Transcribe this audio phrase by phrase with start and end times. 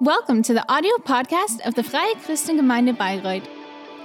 [0.00, 3.46] Welcome to the audio podcast of the Freie Christengemeinde Bayreuth.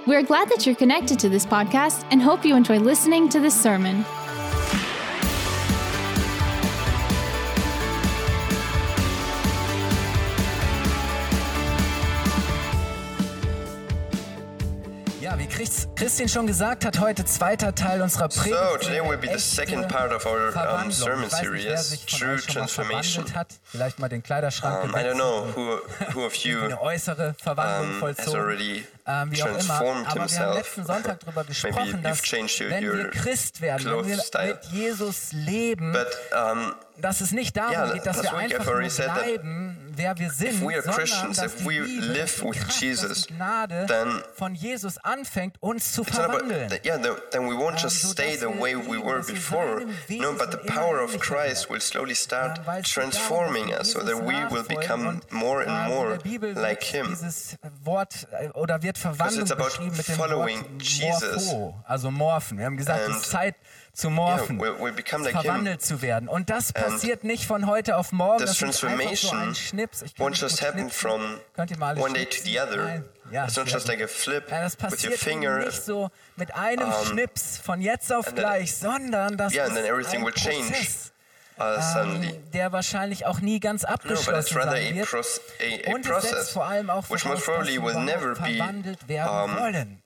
[0.06, 3.60] We're glad that you're connected to this podcast and hope you enjoy listening to this
[3.60, 4.04] sermon.
[15.64, 18.56] Christian schon gesagt hat, heute zweiter Teil unserer Predigt.
[18.56, 23.26] So, today will be the second part of our um, sermon series, True Transformation.
[23.64, 25.78] Vielleicht mal den Kleiderschrank Um, I don't know who,
[26.14, 28.40] who of you eine äußere Verwandlung um, has vollzogen.
[28.40, 29.58] already Ähm, wie auch immer.
[29.58, 30.54] transformed Aber wir haben himself.
[30.56, 34.64] letzten Sonntag darüber Maybe gesprochen, dass changed your- wenn wir Christ werden, wenn wir mit
[34.72, 39.92] Jesus leben, But um, dass es nicht darum Yeah, geht, dass wir einfach nur bleiben,
[39.96, 43.34] wer wir sind, sondern Christians, dass if die we Liebe, live with Kraft, Jesus, die
[43.34, 46.68] Gnade then von Jesus anfängt, uns zu about, verwandeln.
[46.68, 49.22] th- yeah, the, then we won't just Ähm, stay sodass the wir way we were
[49.22, 49.82] before.
[50.08, 53.92] No, but the power of Christ will slowly start weil es geht darum, transforming us
[53.92, 56.18] so that we will become more and more
[56.54, 57.16] like Him.
[57.84, 61.54] Wort äh, oder wird Verwandlung it's about beschrieben mit dem following Wort Jesus.
[61.84, 62.58] Also morphen.
[62.58, 63.54] Wir haben gesagt, es ist Zeit
[63.92, 66.28] zu morphen, verwandelt zu werden.
[66.28, 68.40] Und das passiert nicht von heute auf morgen.
[68.40, 70.02] Das ist einfach so ein Schnips.
[70.02, 72.76] Ich kann just happen from Könnt ihr mal one day to the other.
[72.76, 73.04] Nein.
[73.30, 75.58] Ja, It's not just like a flip Ja, das with your passiert finger.
[75.58, 80.24] nicht so mit einem Schnips von jetzt auf then- gleich, sondern das Yeah, ist ein
[80.24, 81.12] will change Prozess,
[81.58, 82.30] uh, suddenly.
[82.30, 85.14] ähm, der wahrscheinlich auch nie ganz No, abgeschlossen rather sein wird.
[85.14, 90.02] a, a Und es setzt vor allem auch voraus, dass wir verwandelt werden um, wollen.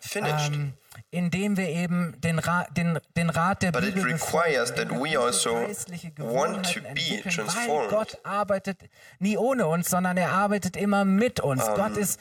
[0.00, 0.52] finished.
[0.52, 0.74] Ähm,
[1.10, 5.54] indem wir eben den, Ra den, den Rat der But it Bibel requires befolgen, also
[5.54, 7.90] geistliche want to Gewohnheiten be entwickeln, Weil transformed.
[7.90, 8.78] Gott arbeitet
[9.18, 11.64] nie ohne uns, sondern er arbeitet immer mit uns.
[11.74, 12.18] Gott ist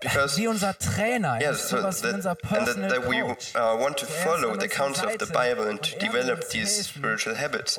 [0.00, 3.80] because- wie unser Trainer, er ist so that, unser and Personal that, that we uh,
[3.80, 7.78] want to follow the counsel of the Bible and to develop these spiritual habits.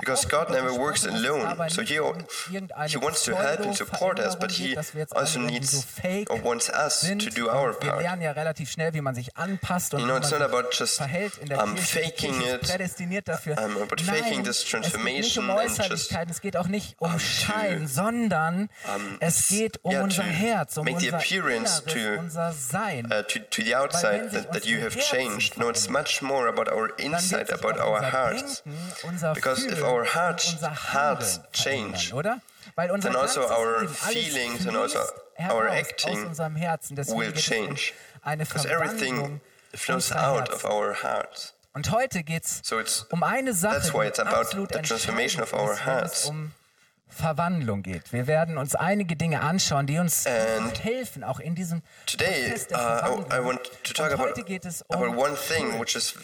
[0.00, 1.56] Because God never works alone.
[1.68, 1.98] So he,
[2.88, 4.76] he wants to help and support us, but he
[5.14, 5.86] also needs
[6.28, 8.02] or wants us to do our part.
[8.02, 12.70] You know, it's not about just, um, faking it,
[13.58, 18.68] um, about faking this transformation and just, es geht auch nicht um Schein, sondern
[19.20, 23.06] es geht um unser Herz, um unser appearance Inneres, to, unser Sein.
[23.12, 25.58] uh, to, to the Weil outside wenn sich that, that you unsere have Herzen changed.
[25.58, 28.12] No, it's verändern, much more about our dann wird inside, sich about auch our unser
[28.12, 28.62] hearts.
[28.64, 32.40] Denken, unser Because if Fühlen our und hearts, unser hearts Handeln change, verändern, oder?
[32.74, 35.14] Weil unser then also ganzes our Leben, alles feelings and also fließt
[35.50, 36.96] our heraus acting aus unserem Herzen.
[36.96, 37.92] Deswegen will geht es um change.
[38.22, 39.40] eine Because Verwandlung everything
[39.74, 40.70] flows unserer out of Herzen.
[40.72, 41.52] our hearts.
[41.74, 44.72] Und heute geht es So it's um eine Sache, that's why die it's about absolut
[44.72, 46.24] the transformation entscheidend of our ist, wenn es hearts.
[46.26, 46.52] um
[47.08, 48.12] Verwandlung geht.
[48.12, 52.66] Wir werden uns einige Dinge anschauen, die uns And helfen, auch in diesem Today, Prozess
[52.68, 53.32] der uh, I, Verwandlung.
[53.32, 56.14] I want to talk Und about, heute geht es um about one thing which is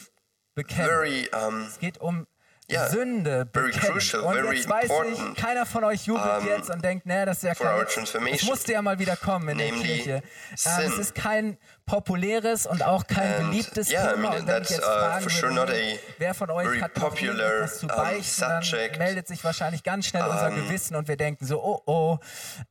[0.55, 0.87] bekennen.
[0.89, 2.27] very um, Es geht um
[2.71, 3.93] Yeah, Sünde very bekennen.
[3.93, 7.39] crucial, und jetzt weiß ich, keiner von euch jubelt um, jetzt und denkt, nee, das
[7.39, 7.85] ist ja kein,
[8.31, 10.23] das musste ja mal wieder kommen in Namely, der Kirche.
[10.57, 10.73] Sin.
[10.87, 14.31] es ist kein populäres und auch kein And, beliebtes yeah, I Thema.
[14.31, 17.37] mean, und wenn ich jetzt uh, fragen for sure würde, wer von euch hat popular,
[17.41, 18.99] irgendetwas zu um, beichten, dann subject.
[18.99, 22.19] meldet sich wahrscheinlich ganz schnell unser Gewissen und wir denken so, oh oh.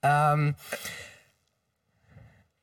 [0.02, 0.56] Ähm,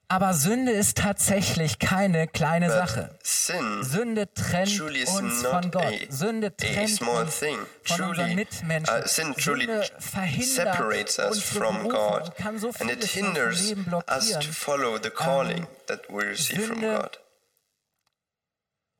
[0.08, 3.10] aber Sünde ist tatsächlich keine kleine Sache.
[3.22, 3.82] sin.
[3.84, 5.84] Sünde trennt uns von Gott.
[5.84, 7.58] a- Sünde trennt small uns thing.
[7.84, 8.94] von unseren Truly, Mitmenschen.
[8.96, 10.76] uh, sin truly Sünde verhindert
[11.42, 14.98] from Berufung God, und kann so and it vieles in unserem hinders us to follow
[15.02, 17.18] the calling that we receive from Sünde God.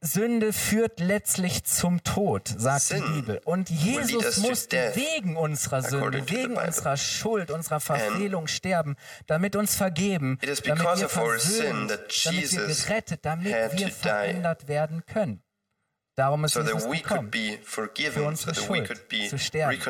[0.01, 3.41] Sünde führt letztlich zum Tod, sagt Sin die Bibel.
[3.45, 8.95] Und Jesus musste wegen unserer Sünde, wegen unserer Schuld, unserer Verfehlung sterben,
[9.27, 10.67] damit uns vergeben, damit
[11.01, 15.43] wir versöhnt, damit wir Jesus gerettet, damit wir verändert werden können.
[16.15, 17.31] Darum ist So Jesus that we gekommen.
[17.31, 17.59] could be
[18.11, 19.81] für unsere so that we Schuld could be zu sterben.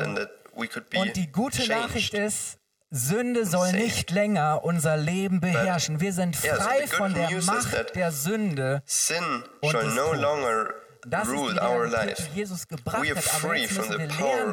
[0.00, 0.18] and
[0.90, 2.26] be Und die gute Nachricht changed.
[2.26, 2.55] ist,
[2.90, 6.00] Sünde soll nicht länger unser Leben beherrschen.
[6.00, 8.82] Wir sind frei von der Macht der Sünde.
[8.86, 10.72] Sin shall no longer
[11.08, 12.28] Das ist rule die our Realität, life.
[12.32, 13.28] die Jesus gebracht We are hat.
[13.30, 14.52] Aber free jetzt from müssen the wir power lernen,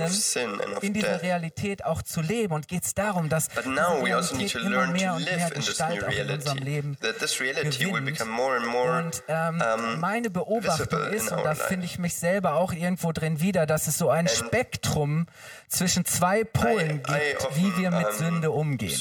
[0.81, 1.21] in dieser.
[1.23, 2.53] Realität auch zu leben.
[2.53, 4.91] Und geht es darum, dass But diese now we also need Realität to immer learn
[4.93, 8.25] mehr to und mehr Gestalt auch in unserem Leben gewinnt.
[8.25, 8.59] more
[8.99, 13.65] Und ähm, meine Beobachtung ist, und da finde ich mich selber auch irgendwo drin wieder,
[13.65, 15.27] dass es so ein Spektrum
[15.67, 18.99] zwischen zwei Polen I- I gibt, wie wir mit um, Sünde umgehen.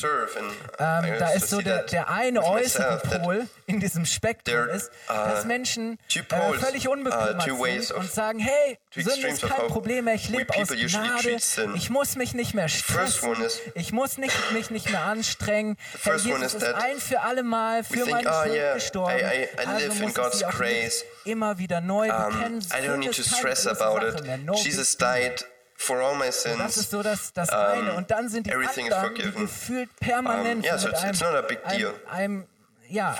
[0.79, 4.91] Ähm, I da also ist so der, der eine äußere Pol in diesem Spektrum ist,
[5.09, 9.29] are dass Menschen äh, völlig uh, unbekümmert two ways sind of- und sagen, hey, Sünde
[9.29, 11.39] ist kein Problem mehr, ich lebe aus Gnade,
[11.77, 13.37] ich muss mich nicht mehr stressen,
[13.75, 17.85] ich muss nicht, mich nicht mehr anstrengen, Herr Jesus is ist ein für alle Mal
[17.85, 20.51] für meine "Ah, Schuld yeah, gestorben, I- I- I also muss ich God's sie auch
[20.51, 21.05] grace.
[21.05, 24.27] nicht immer wieder neu bekennen, Sünde need ist to keine stress große about Sache it.
[24.27, 24.39] mehr.
[24.39, 25.45] No Jesus died
[25.77, 26.77] for all my Das sins.
[26.77, 27.95] ist so das, das eine.
[27.95, 29.43] Und dann sind die everything is anderen, die forgiven.
[29.47, 32.49] gefühlt permanent Um, yeah, so it's- it's einem, not a big deal einem, einem
[32.93, 33.17] ja,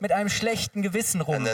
[0.00, 1.46] mit einem schlechten Gewissen rum.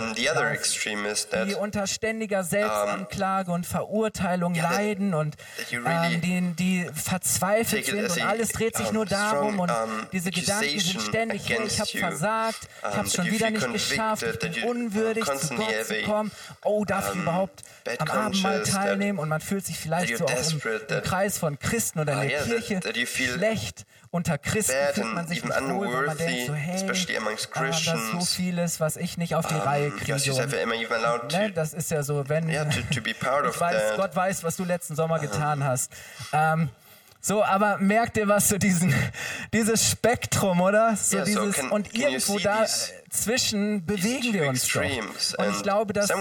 [1.47, 5.37] Die unter ständiger Selbstanklage und Verurteilung leiden und
[5.71, 9.73] ähm, die, die verzweifelt sind und alles dreht sich nur darum und
[10.13, 14.23] diese Gedanken sind ständig, hey, ich habe versagt, ich habe es schon wieder nicht geschafft,
[14.25, 16.31] ich bin unwürdig zu Gott zu kommen,
[16.65, 17.63] oh, darf ich überhaupt
[17.99, 22.01] am Abendmahl teilnehmen und man fühlt sich vielleicht so auch im, im Kreis von Christen
[22.01, 23.87] oder in Ah, der Kirche that you feel schlecht.
[24.11, 26.87] Unter Christen fühlt man sich nicht wohl, weil man denkt so, hey, ah,
[27.63, 30.13] das ist so vieles, was ich nicht auf die Reihe Um, kriege.
[30.15, 30.55] und-
[30.93, 33.01] allowed to Ne, das ist ja so, wenn Yeah, to- to
[33.61, 33.97] weiß.
[33.97, 35.93] Gott weiß, was du letzten Sommer getan hast.
[36.33, 36.71] Ähm,
[37.21, 38.95] so, aber merkt ihr was so diesen,
[39.53, 40.95] dieses Spektrum, oder?
[40.97, 42.65] So Yeah, so dieses can- und can you irgendwo da
[43.11, 45.39] zwischen bewegen wir uns doch.
[45.39, 46.15] Und ich glaube, dass, äh,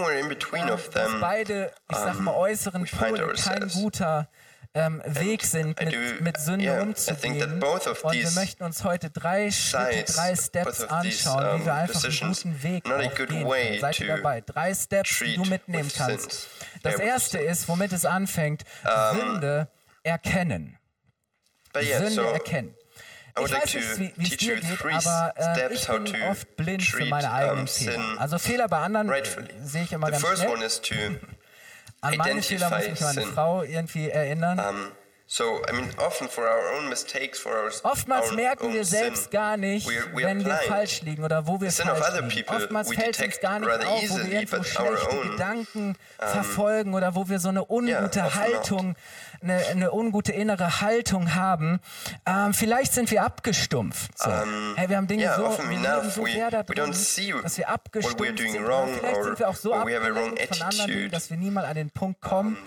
[0.91, 4.27] dass beide, ich sag mal, um, äußeren we find Pole kein guter
[4.75, 7.63] ähm, Weg sind, mit, mit Sünde yeah, umzugehen.
[7.63, 12.63] Und wir möchten uns heute drei Schritte, drei Steps anschauen, wie wir einfach einen guten
[12.63, 13.79] Weg gehen können.
[13.79, 14.41] Seid ihr dabei?
[14.41, 16.49] Drei Steps, die du mitnehmen kannst.
[16.83, 18.63] Das erste ist, womit es anfängt,
[19.13, 19.69] Sünde
[20.03, 20.77] erkennen.
[21.73, 22.75] Sünde erkennen.
[23.37, 27.31] Ich weiß nicht, wie es dir geht, aber äh, ich bin oft blind für meine
[27.31, 28.15] eigenen Fehler.
[28.17, 29.53] Also Fehler bei anderen rightfully.
[29.61, 31.19] sehe ich immer ganz schnell.
[32.05, 33.21] An meine Fehler muss mich meine.
[33.23, 34.59] Frau irgendwie erinnern.
[34.59, 34.91] um,
[35.27, 39.23] so I mean often for our own mistakes, for our Oftmals our merken wir selbst
[39.23, 41.81] sin, gar nicht, we are- we are wenn wir falsch liegen oder wo wir The
[41.81, 42.49] falsch liegen.
[42.49, 47.15] Oftmals fällt uns gar nicht auf, wo easily, wir irgendwo schlechte own, Gedanken verfolgen oder
[47.15, 48.95] wo wir so eine ungute often Haltung,
[49.41, 51.79] eine, eine ungute innere Haltung haben.
[52.27, 54.17] Ähm, vielleicht sind wir abgestumpft.
[54.17, 54.29] So.
[54.75, 56.91] hey, wir haben Dinge yeah, so, wir enough so we- da drin,
[57.43, 58.99] dass wir abgestumpft we're sind.
[58.99, 61.29] vielleicht sind wir auch so or we have a wrong abgelenkt von anderen Dingen, dass
[61.31, 62.57] wir nie mal an den Punkt kommen,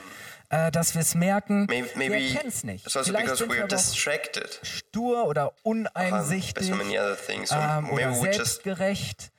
[0.50, 1.66] äh, dass wir es merken.
[1.68, 2.84] Maybe, wir maybe erkennen es nicht.
[2.84, 7.52] also Vielleicht sind wir distracted stur oder um, uneinsichtig so other things.
[7.52, 9.30] Or ähm, oder selbstgerecht.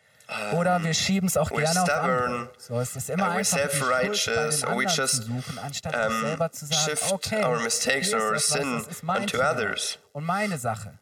[0.54, 2.28] Oder wir schieben es auch gerne auf andere.
[2.28, 5.24] stubborn, So, es ist immer and we're einfach die Schuld bei den anderen zu just,
[5.24, 8.86] suchen, anstatt um, selber zu sagen, shift okay, our mistakes or etwas, sin
[9.28, 9.98] Fehler others.
[10.14, 11.00] und meine Sache.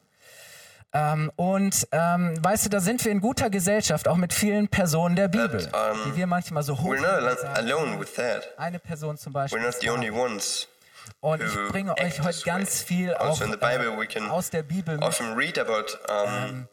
[0.97, 5.15] Ähm, und ähm, weißt du, da sind wir in guter Gesellschaft, auch mit vielen Personen
[5.15, 8.47] der Bibel, um, die wir manchmal so hoch We're not al- alone with that.
[8.57, 9.59] Eine Person zum Beispiel.
[9.59, 10.67] We're not the only ones.
[11.19, 13.57] Und ich bringe euch heute ganz viel auch Also we
[14.15, 15.03] äh, aus der Bibel mit.
[15.03, 16.67] often read about um, people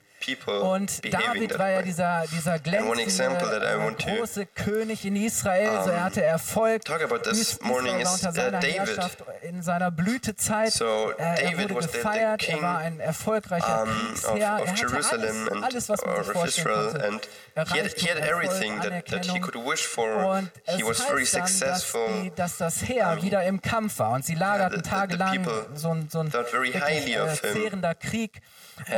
[0.47, 5.82] Und David war ja dieser, dieser glänzende, äh, große König in Israel.
[5.85, 6.85] so, er hatte Erfolg.
[6.85, 8.61] talk about this morning is, unter uh, seiner.
[8.61, 10.73] Herrschaft in seiner Blütezeit.
[10.73, 12.49] So, er David wurde gefeiert.
[12.49, 14.32] er war ein erfolgreicher Kriegsherr.
[14.32, 17.29] of er hatte Jerusalem alles, and alles, was man sich of vorstellen konnte.
[17.73, 20.25] he had, he had everything that, that he could wish for.
[20.25, 22.09] Und es He was very dann, dass, successful.
[22.23, 26.20] die, dass das Heer wieder im Kampf war und sie lagerten tagelang so ein, so
[26.20, 28.41] ein äh, zehrender Krieg.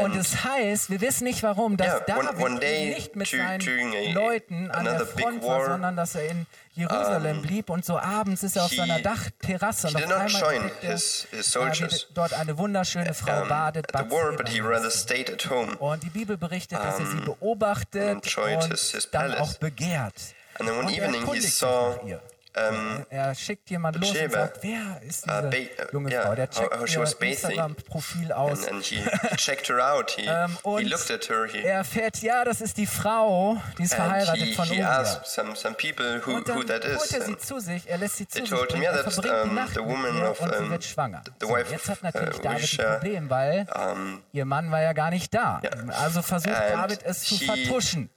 [0.02, 3.28] Und es heißt, wir wissen nicht warum, dass Yeah, one- David one day nicht mit
[3.28, 7.84] seinen a- Leuten an der Front war, war, sondern dass er in Jerusalem blieb und
[7.84, 12.06] so abends ist er auf he- seiner Dachterrasse und auf einmal er, his- his soldiers,
[12.14, 13.92] dort eine wunderschöne Frau um, badet.
[13.92, 14.98] war, but Bathseba he heißt rather sie.
[14.98, 15.76] stayed at home.
[15.76, 20.14] Und die Bibel berichtet, dass er sie beobachtet enjoyed und his- dann auch begehrt.
[20.58, 22.20] And then one Und er evening he saw ihr.
[22.56, 26.34] Um, Er schickt jemand los und sagt, wer ist uh, diese uh, junge yeah, Frau?
[26.34, 27.30] Der how- checkt how she ihr.
[27.30, 28.66] Instagram-Profil aus.
[28.66, 28.96] and, and he,
[29.30, 30.10] he checked her out.
[30.12, 31.46] He, Ähm, he und looked at her.
[31.46, 35.26] He, er erfährt, ja, das ist die Frau, die ist verheiratet he, von he asked
[35.26, 37.12] some, some people who, Und dann who that holt is.
[37.12, 39.54] er sie zu sich, er lässt sie zu sich bringen, yeah, er verbringt die um,
[39.54, 41.22] Nacht the woman of, und sie um, wird schwanger.
[41.40, 42.92] the So, wife jetzt of, hat natürlich uh, David ein Urisha.
[42.94, 45.60] Problem, weil um, ihr Mann war ja gar nicht da.
[46.00, 48.10] Also versucht David es zu he- vertuschen.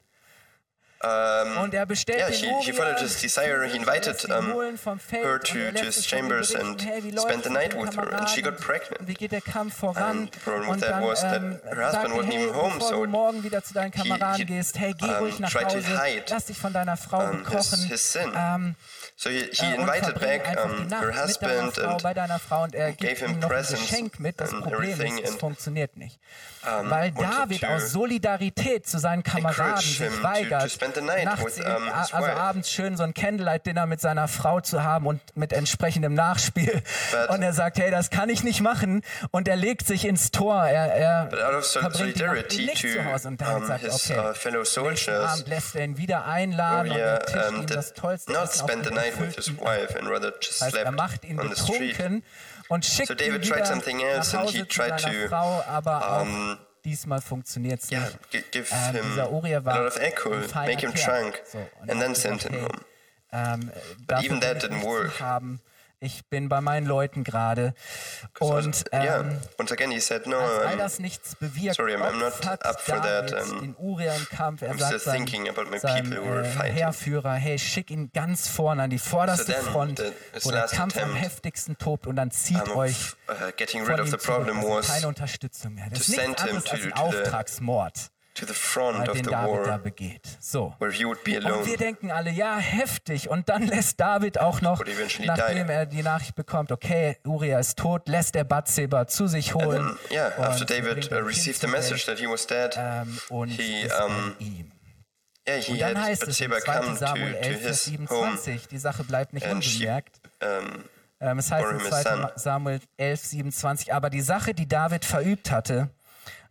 [1.01, 3.65] Um, Und er bestellt yeah, den he, he followed his desire.
[3.65, 4.51] He invited um,
[5.11, 8.99] her to, to his chambers and spent the night with her, and she got pregnant.
[8.99, 13.43] And the problem with that was that ähm, her husband wasn't even home, so morgen
[13.43, 16.73] wieder zu deinen Kameraden he, gehst, hey, geh ruhig nach Hause, hide, lass dich von
[16.73, 18.75] deiner Frau his, bekochen.
[19.21, 22.73] So he, he äh, invited back um, her husband Frau and bei deiner Frau und
[22.73, 24.39] er gave gibt him ihm noch ein presents Geschenk mit.
[24.39, 26.21] Das and Problem everything ist, es and, funktioniert nicht.
[26.65, 31.01] um, Weil David to aus Solidarität zu seinen Kameraden sich to- weigert, to spend the
[31.01, 32.37] night nachts with, um, his also wife.
[32.37, 36.81] abends schön so ein Candlelight-Dinner mit seiner Frau zu haben und mit entsprechendem Nachspiel.
[37.11, 39.01] But- und er sagt, hey, das kann ich nicht machen.
[39.31, 40.63] Und er legt sich ins Tor.
[40.63, 43.27] Er, er verbringt die Nacht nicht zu Hause.
[43.27, 47.19] Und David to sagt, okay, uh, fellow soldiers, lässt er ihn wieder einladen und er
[47.25, 51.97] tischt um, ihm das tollste Essen auf heißt, er macht ihn on the street.
[51.97, 52.23] betrunken
[52.67, 54.99] und schickt So ihn David wieder tried something else nach and Hause he zu tried
[54.99, 58.31] seiner to, Frau, aber um, auch diesmal funktioniert es Yeah, nicht.
[58.31, 61.57] gi- give Ähm, him dieser Uriah a war lot of alcohol, make him drunk, So,
[61.87, 62.67] and then send him home.
[63.31, 63.71] ähm,
[64.07, 65.19] dafür even that didn't work.
[65.19, 65.59] Haben.
[66.01, 67.73] Ich bin bei meinen Leuten gerade.
[68.39, 69.19] Und yeah.
[69.21, 72.33] ähm, Once again, he said, no, als all das nichts bewirkt, sorry, I'm- I'm not
[72.33, 74.61] opfert up for that, um, den Uriah im Kampf.
[74.61, 75.27] Er I'm sagt seinem,
[75.79, 76.43] seinem äh.
[76.71, 80.97] Heerführer, hey, schick ihn ganz vorne an die vorderste So Front, the- wo der Kampf
[80.97, 84.17] am heftigsten tobt und dann zieht um, euch uh, getting von rid of ihm the
[84.17, 84.37] zurück.
[84.45, 85.87] problem Also keine Unterstützung mehr.
[85.89, 89.77] Das ist nichts anderes als ein Auftragsmord, to the front of the David da war,
[89.79, 90.21] begeht.
[90.39, 90.73] So.
[90.79, 91.77] where he would be Und wir alone.
[91.77, 93.29] denken alle, ja, heftig.
[93.29, 94.83] Und dann lässt David auch noch,
[95.19, 95.73] nachdem die.
[95.73, 99.97] er die Nachricht bekommt, okay, Uriah ist tot, lässt er Bathseba zu sich holen.
[100.09, 103.49] then, yeah, after und David uh, received the message that he was dead, ähm, und
[103.49, 104.35] he, um,
[105.47, 106.79] yeah, he Und dann heißt es in Bathsheba 2.
[106.79, 109.77] come to, Samuel to 11, Vers his home 27, die Sache bleibt nicht and she,
[109.85, 110.19] unbemerkt.
[110.41, 110.83] um,
[111.21, 112.03] Ähm, es heißt in him a 2.
[112.03, 112.27] son.
[112.35, 115.89] Samuel 11, 27, aber die Sache, die David verübt hatte,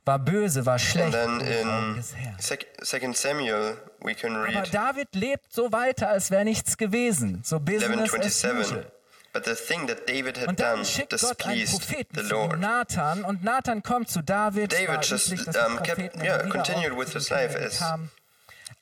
[0.08, 2.36] war böse, war and schlecht then in den Augen in des Herrn.
[2.40, 7.42] sec- Second Samuel, we can Aber read David lebt so weiter, als wäre nichts gewesen.
[7.44, 8.58] So business as 11:27.
[8.60, 8.92] usual.
[9.34, 12.22] But the thing that David had Und dann done schickt Gott einen displeased Propheten the
[12.30, 12.58] Lord.
[12.58, 14.72] Nathan, und Nathan kommt zu David.
[14.72, 17.82] David just, üblich, um, kept- yeah, continued with his life as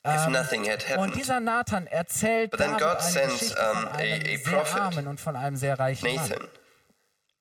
[0.05, 1.15] if nothing had Und happened.
[1.17, 4.25] dieser Nathan erzählt But then David God eine sends, Geschichte von um, a- einem a
[4.25, 6.31] sehr prophet, armen und von einem sehr reichen Mann.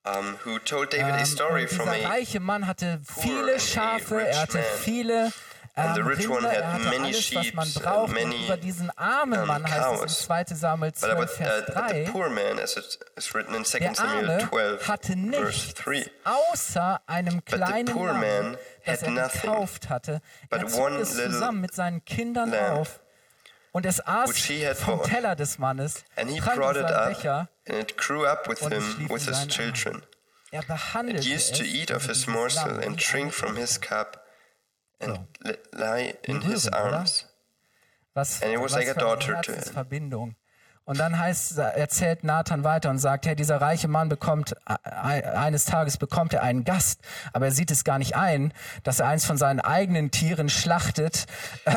[0.06, 4.20] Um, who told David a Ähm, story from dieser a reiche Mann hatte viele Schafe,
[4.20, 5.32] er hatte viele
[5.76, 8.12] ähm, Rinder, er hatte many alles, was man braucht.
[8.12, 10.02] Many, über diesen armen um, Mann heißt es cows.
[10.02, 10.44] in 2.
[10.54, 13.54] Samuel But 12, about Vers uh, but the 3, poor man, as it is written
[13.54, 16.10] in 2 der Samuel Arme 12, hatte verse nichts 3.
[16.24, 20.20] außer einem kleinen poor Lamm, man das er gekauft hatte.
[20.50, 23.00] Er but zog es zusammen mit seinen Kindern auf
[23.76, 25.02] und es aß which he had vom.
[25.02, 28.24] Teller des Mannes, And he trank brought aus it seinem up, Becher and it grew
[28.24, 30.02] up with him, with his children.
[30.50, 30.62] Er
[31.08, 34.24] It used to eat of his morsel and drink from his cup
[34.98, 35.26] and
[35.74, 37.26] lie in his arms.
[38.14, 39.86] Was, And it was like a daughter to him.
[40.86, 45.64] Und dann heißt, erzählt Nathan weiter und sagt, hey, dieser reiche Mann bekommt, e- eines
[45.64, 47.00] Tages bekommt er einen Gast,
[47.32, 48.52] aber er sieht es gar nicht ein,
[48.84, 51.26] dass er eins von seinen eigenen Tieren schlachtet,
[51.64, 51.74] äh,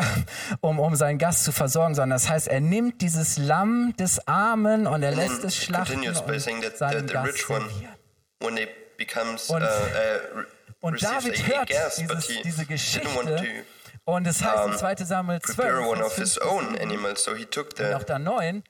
[0.61, 4.85] um, um seinen Gast zu versorgen, sondern das heißt, er nimmt dieses Lamm des Armen
[4.85, 6.03] und er And lässt es it schlachten und
[7.11, 7.65] Gast one,
[8.97, 10.45] becomes uh, Und- uh, re-
[10.81, 13.09] Und David hört but dieses, he diese Geschichte
[14.05, 16.51] und es heißt in um, 2 Samuel 12, prepare one Vers of his 5 bis
[16.51, 18.61] own 7, animals, so he took und auch da 9, uh,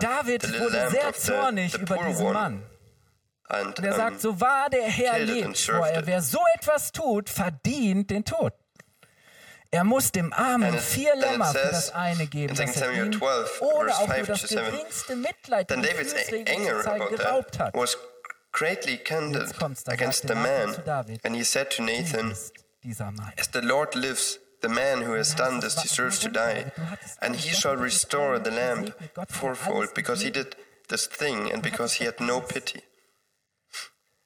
[0.00, 2.62] David wurde sehr zornig über diesen Mann.
[3.48, 6.06] Und er sagt, so wahr der Herr lebt served vor er, it.
[6.06, 8.52] wer so etwas tut, verdient den Tod.
[9.70, 13.12] Er muss dem Armen vier Lämmer für das eine geben, in 2 das er ihm
[13.12, 17.58] 12, ohne verse auch nur 5 das to 7, geringste Mitleid zeigen about geraubt that
[17.58, 17.74] hat.
[17.74, 17.96] was
[18.52, 20.74] greatly da against the man,
[21.24, 22.32] and he said to Nathan.
[22.32, 26.72] As the Lord lives, the man who has done this deserves to die,
[27.20, 28.94] and he shall restore the lamb
[29.28, 30.56] fourfold, because he did
[30.88, 32.82] this thing and because he had no pity.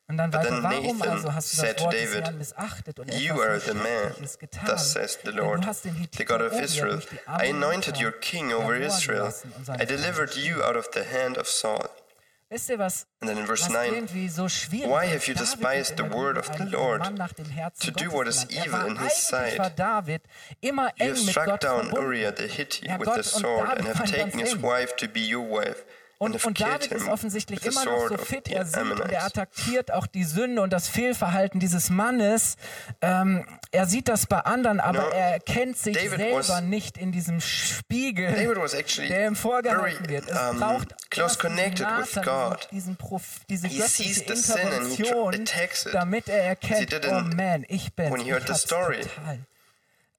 [0.08, 4.14] But then Nathan also hast du said to David, und You are the man,
[4.64, 7.00] thus says the Lord, du hast den the God of Israel.
[7.26, 9.24] I anointed your king over Israel.
[9.24, 11.90] lassen und seine I delivered you out of the hand of Saul.
[12.48, 13.06] Wisst ihr was?
[13.20, 15.12] And then in verse was 9, irgendwie so schwierig Why ist?
[15.14, 17.32] have you David despised wird the immer word wieder of the ein Lord Mann nach
[17.32, 18.56] dem Herzen to do Gottes what is genannt.
[18.56, 19.58] Er evil war in his eigentlich sight?
[19.58, 20.22] war David
[20.60, 22.04] immer You eng have mit struck Gott down verbunden.
[22.06, 24.42] Uriah the Hittite Ja, with Gott the und sword David and have waren taken ganz
[24.42, 24.62] his eng.
[24.62, 25.84] wife to be your wife.
[26.18, 28.48] And Und, und David ist offensichtlich immer noch so fit.
[28.48, 32.56] Er sieht und er attackiert auch die Sünde und das Fehlverhalten dieses Mannes.
[33.02, 37.12] Ähm, er sieht das bei anderen, aber No, er erkennt sich David selber nicht in
[37.12, 40.30] diesem Spiegel, David was actually der ihm vorgehalten very, wird.
[40.30, 42.66] Es um, braucht close connected with God.
[42.70, 46.98] Diesen Prof, diese He göttliche sees the sin and he tr- Intervention, damit er erkennt,
[47.08, 49.02] oh man, ich bin when he heard the story.
[49.02, 49.38] total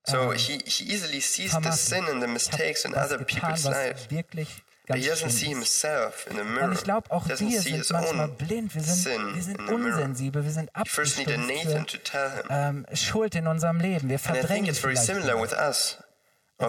[0.05, 4.09] So he, he easily sees the sin and the Ich mistakes in other people's lives.
[4.11, 5.49] wirklich ganz he doesn't schlimm see ist.
[5.83, 6.71] himself in the Und mirror.
[6.71, 8.73] ich glaube, auch wir sind manchmal blind.
[8.73, 14.09] Wir sind, sin wir sind unsensibel, wir sind abgestumpft für ähm, Schuld in unserem Leben.
[14.09, 15.07] Wir verdrängen vielleicht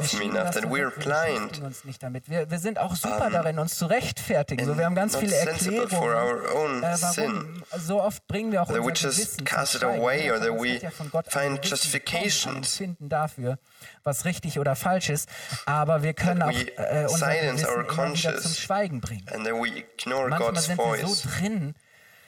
[0.03, 2.29] schieben enough, das that so we're blind uns nicht damit.
[2.29, 4.65] Wir, wir sind auch super darin, uns zu rechtfertigen.
[4.65, 6.45] So, wir haben ganz viele sensible for Erklärungen.
[6.45, 7.63] our own Äh, warum?
[7.79, 10.79] So oft bringen wir auch That we unser Gewissen cast it away or that we
[10.79, 12.81] ja von Gott find justifications.
[12.81, 13.59] Empfinden dafür,
[14.05, 15.29] was richtig oder falsch ist.
[15.65, 18.53] Aber wir können auch äh, unser Gewissen wieder zum.
[18.53, 19.27] Schweigen bringen.
[19.33, 21.75] And then we ignore Manchmal God's sind wir so drin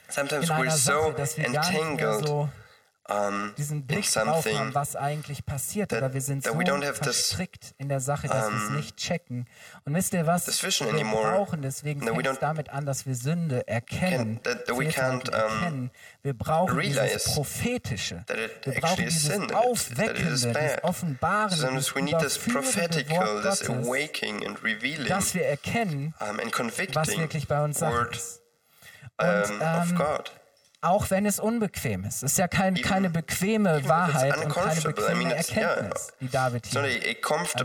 [0.09, 2.49] Sometimes in we're einer so Sache, dass wir gar nicht mehr entangled so
[3.11, 5.91] um, diesen Blick drauf haben, was eigentlich passiert.
[5.91, 6.51] that- Oder wir sind so
[6.85, 9.47] have this, verstrickt in der Sache, dass wir es nicht checken.
[9.85, 10.47] Und wisst ihr was?
[10.87, 14.41] Wir anymore, brauchen deswegen fängt es damit an, dass wir Sünde erkennen.
[14.41, 15.91] can- that- that we Fehlverhalten can't, um, erkennen.
[16.23, 18.25] Wir brauchen dieses Prophetische.
[18.65, 20.85] Wir brauchen dieses sin, Aufweckende, dieses bad.
[20.85, 21.97] Offenbarende, Sometimes dieses
[23.11, 23.61] Wort Gottes,
[25.09, 26.39] dass wir erkennen, um,
[26.95, 28.41] was wirklich bei uns Sache ist.
[29.19, 29.27] um,
[29.61, 29.97] of ähm.
[30.83, 32.23] Auch wenn es unbequem ist.
[32.23, 35.05] Es ist ja kein, keine bequeme even if it's Wahrheit und keine uncomfortable.
[35.05, 36.95] I bequeme mean, it's- yeah, Erkenntnis, die David hier als,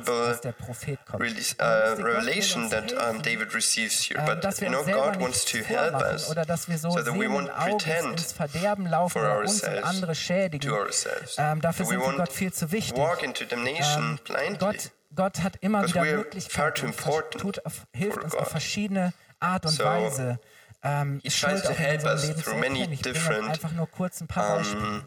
[0.10, 1.24] als der Prophet kommt.
[1.24, 5.22] release, uh, revelation that um, David receives here, ähm, but dass wir you know, God
[5.22, 8.86] wants to help us oder dass wir so so that we won't pretend ins Verderben
[8.86, 10.70] laufen for uns und ourselves andere schädigen.
[10.70, 11.36] to ourselves.
[11.38, 12.98] Ähm, dafür sind wir Gott viel zu wichtig.
[12.98, 14.58] walk into damnation Ähm, blindly.
[14.58, 16.94] Gott, Gott hat immer wieder Möglichkeiten
[17.38, 17.62] tut
[17.94, 18.42] hilft uns God.
[18.42, 20.38] auf verschiedene Art und So, Weise.
[20.86, 22.84] Ähm, he Schuld tries to help us through many.
[22.92, 25.04] Ich different, einfach nur kurz ein paar Beispiele.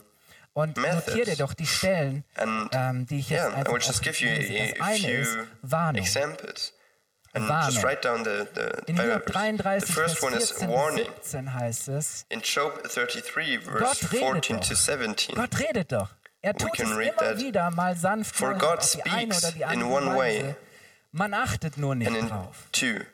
[0.54, 3.80] Und notiere dir doch die Stellen, And ähm, die ich jetzt yeah, I einfach will
[3.80, 6.02] just give you a, Das eine ist few Warnung.
[6.02, 6.72] examples.
[7.32, 7.70] And Warnung.
[7.70, 9.32] just write down the, the In Hiob verse.
[9.34, 11.06] 33, The Vers first one is 14 warning.
[11.20, 14.66] bis 17 heißt es, In Job 33, verse Gott redet 14 doch.
[14.68, 15.34] to 17.
[15.36, 16.08] Gott redet doch.
[16.40, 17.38] Er tut es can read immer that.
[17.38, 20.56] wieder mal sanft For God speaks in one way.
[21.12, 22.56] Man achtet nur nicht drauf.
[22.72, 23.06] 2,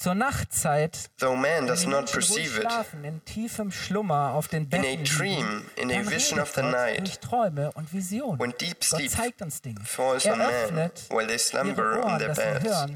[0.00, 4.82] Zur Nachtzeit, though man does not perceive it, schlafen, in tiefem Schlummer auf den Betten
[4.82, 8.40] liegen, dream, in a vision of the night, durch Träume und Visionen.
[8.40, 9.80] when deep sleep zeigt uns Dinge.
[9.84, 12.86] falls on man while they slumber on their beds.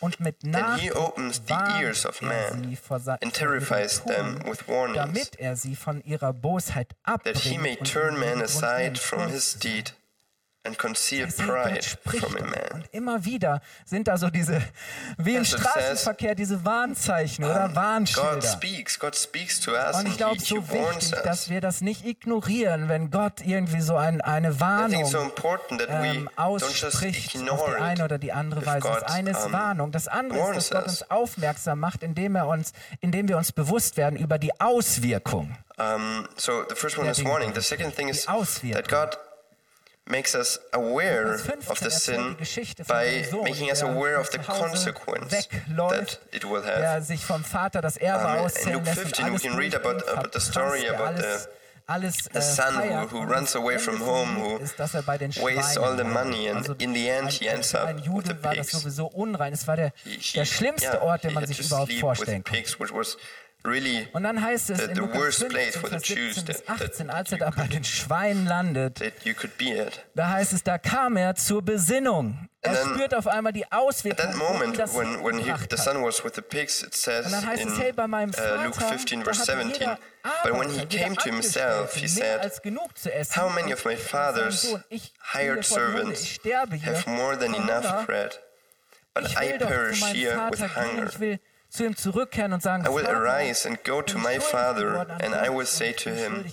[0.00, 2.74] und mit Then he Nachdruck opens the ears of man
[3.20, 7.76] and terrifies them with warnings, damit er sie von ihrer Bosheit abbringt that he may
[7.76, 9.92] turn man aside from his deed
[10.64, 12.70] and conceal pride from a man.
[12.74, 14.60] Und immer wieder sind da so diese,
[15.16, 18.42] wie im Straßenverkehr, diese Warnzeichen oder God Warnschilder.
[18.42, 22.88] speaks, God speaks to us Und ich glaube, so wichtig, dass wir das nicht ignorieren,
[22.88, 25.32] wenn Gott irgendwie so ein, eine Warnung so
[25.88, 28.86] ähm, ausspricht auf die eine oder die andere Weise.
[28.86, 32.36] Das God, eine ist um, Warnung, das andere ist, dass Gott uns aufmerksam macht, indem
[32.36, 35.56] er uns, indem wir uns bewusst werden über die Auswirkung.
[35.78, 37.54] Um, so the first one is warning.
[37.54, 39.16] The second thing is that God
[40.10, 42.36] makes us aware Vers 15 of the sin
[42.88, 47.06] by making us aware of the consequence that it will have.
[47.08, 47.10] Um,
[48.66, 51.22] in Luke lässt 15 und we can read about- about the story about
[51.86, 54.60] alles the äh, son who- who runs away from home, who
[55.42, 58.54] wastes all the money and Also in the end he ends up with the war
[58.54, 58.70] das pigs.
[58.82, 59.52] sowieso unrein.
[59.52, 59.92] Es war der,
[60.34, 62.64] der schlimmste Ort, den man sich überhaupt vorstellen the kann.
[63.62, 66.44] Und dann heißt es the- in Lukas worst 15, place for the Vers Jews 17
[66.46, 69.00] bis that- that 18, als er da bei den Schweinen landet,
[70.14, 72.48] da heißt es, da kam er zur Besinnung.
[72.62, 76.34] Er spürt auf einmal die Auswirkungen, moment, das when, when he, the son was with
[76.34, 79.20] the pigs, it says Und dann heißt es, hey, bei meinem uh, Vater, Luke 15,
[79.20, 79.98] da verse hatte 17, jeder
[80.42, 82.40] but when he came to himself, he said.
[83.34, 84.76] How many of my er father's
[85.32, 88.38] hired servants have more than enough bread,
[89.14, 91.10] but I perish here with hunger?
[91.70, 95.34] Zu ihm zurückkehren und sagen, I will arise and go ich to my father, and
[95.34, 96.44] I will say to him.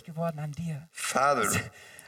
[0.92, 1.50] Father,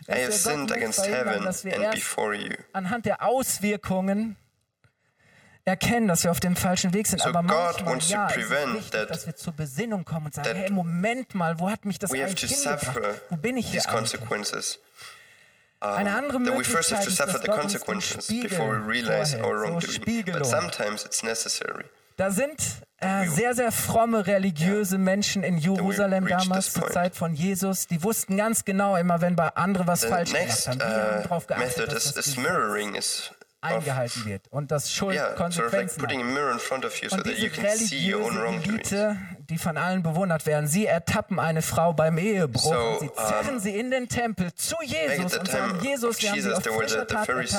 [0.08, 2.56] I have sinned against heaven and before you.
[2.74, 4.36] anhand der Auswirkungen
[5.66, 7.22] erkennen, dass wir auf dem falschen Weg sind.
[7.22, 10.56] So Aber God manchmal to ja, wichtig, that- dass wir zur Besinnung kommen und sagen,
[10.56, 12.96] hey, Moment mal, wo hat mich das We have eigentlich to hingebracht?
[12.96, 14.80] suffer Wo bin ich hier consequences.
[15.82, 17.80] Eine andere That we first have Möglichkeit to ist, suffer dass the Gott uns den
[17.82, 19.80] consequences Spiegel before we realize our vorhält, so wrongdoing.
[19.82, 20.44] But Spiegelung.
[20.44, 21.86] sometimes it's necessary.
[22.18, 22.58] Da sind
[23.02, 26.90] äh, sehr, sehr fromme religiöse Menschen in Jerusalem damals zur.
[26.90, 27.88] Zeit von Jesus.
[27.88, 30.80] Die wussten ganz genau immer, wenn bei andere was The falsch gemacht next haben.
[30.80, 33.32] Die haben uh, darauf geachtet, method dass is, das is mirroring, is
[33.62, 38.46] eingehalten wird und das Schuld yeah, sort of like so Und diese religiöse.
[38.46, 39.18] Elite,
[39.50, 43.56] die von allen bewundert werden, sie ertappen eine Frau beim Ehebruch So, und sie zerren
[43.56, 47.06] um, sie in den Tempel zu Jesus und sagen, Jesus, wir haben sie auf frischer
[47.08, 47.58] Tat ertappt, sie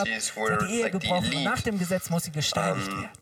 [0.50, 3.19] hat die Ehe like gebrochen nach dem Gesetz muss sie gesteinigt Um, werden.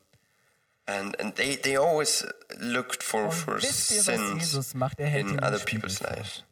[0.90, 2.24] And, and they, they always
[2.58, 4.98] looked for, Und for wisst ihr, was sins Jesus macht?
[4.98, 6.10] Er hält in ihnen other den Spiegel people's vor.
[6.16, 6.44] lives.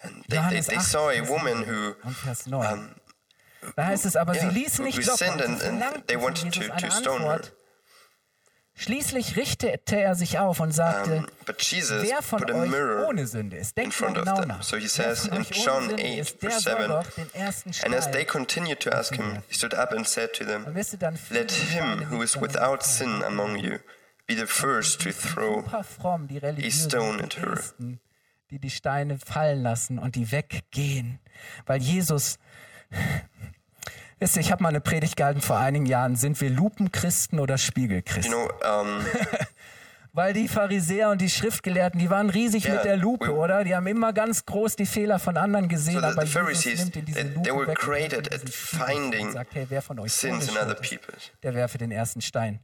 [0.00, 2.72] And they, they, Johannes they 8, saw a Vers woman 7 who und Vers 9.
[2.74, 2.90] um,
[3.76, 5.82] da heißt es aber, yeah, sie ließen nicht who locker sinned und sie and- and
[5.82, 7.40] verlangten they von wanted Jesus to- eine to stone her.
[8.76, 13.56] Schließlich richtete er sich auf und sagte, um, wer von put a euch ohne Sünde
[13.56, 14.62] ist, denkt mal genau nach.
[14.64, 17.94] So he says in John Sünde 8, ist, verse soll 7, doch den ersten And
[17.94, 20.66] as they continued to ask him, he stood up and said to them,
[21.30, 23.78] Let him who is without sin among you
[24.26, 25.64] be the first to throw
[26.18, 27.60] religiösen stone at her.
[28.50, 31.20] Die die Steine fallen lassen und die weggehen.
[31.66, 32.38] Weil Jesus,
[34.20, 37.54] wisst ihr, ich habe mal eine Predigt gehalten vor einigen Jahren, sind wir Lupenchristen oder
[37.54, 38.32] You Spiegelchristen?
[38.32, 38.48] know,
[38.80, 39.00] um,
[40.16, 43.64] Weil die Pharisäer und die Schriftgelehrten, die waren riesig Yeah, mit der Lupe, we- oder?
[43.64, 46.78] Die haben immer ganz groß die Fehler von anderen gesehen, So the- aber the Jesus
[46.84, 49.98] nimmt in diese they- Lupe they were created at finding und sagt, hey, wer von
[49.98, 51.32] euch sins in other ist, people's.
[51.42, 52.60] der werfe den ersten Stein.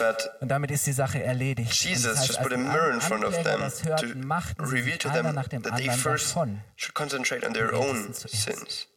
[0.00, 1.70] But Und damit ist die Sache erledigt.
[1.70, 4.10] Und Jesus das heißt, just als put a mirror in front of them to hörten,
[4.20, 6.62] sie reveal sich to them that they first davon.
[6.74, 8.88] should concentrate on their own sins.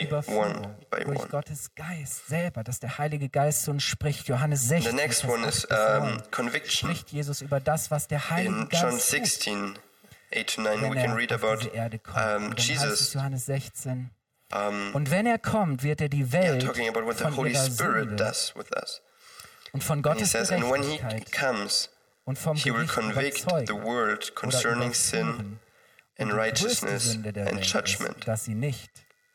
[0.00, 1.28] Überführung durch.
[1.28, 4.26] Gottes Geist selber, dass der Heilige Geist zu uns spricht.
[4.26, 6.90] Johannes 16, The next one is 8 bis 9, um, conviction.
[6.90, 9.78] spricht Jesus über das, was der Heilige In Geist John tut, 16,
[10.34, 11.70] 8 to 9, wenn we can read about
[12.16, 14.10] um, Jesus Johannes 16,
[14.52, 17.36] um, und wenn er kommt, wird er die yeah, Welt talking about what the von
[17.36, 19.02] Holy Spirit does with us.
[19.72, 20.98] und von And he Gottes says, and when he
[21.30, 21.90] comes,
[22.24, 25.60] und vom he will convict überzeugen the world concerning sin
[26.18, 28.18] größte righteousness and judgment.
[28.18, 28.90] ist, dass sie nicht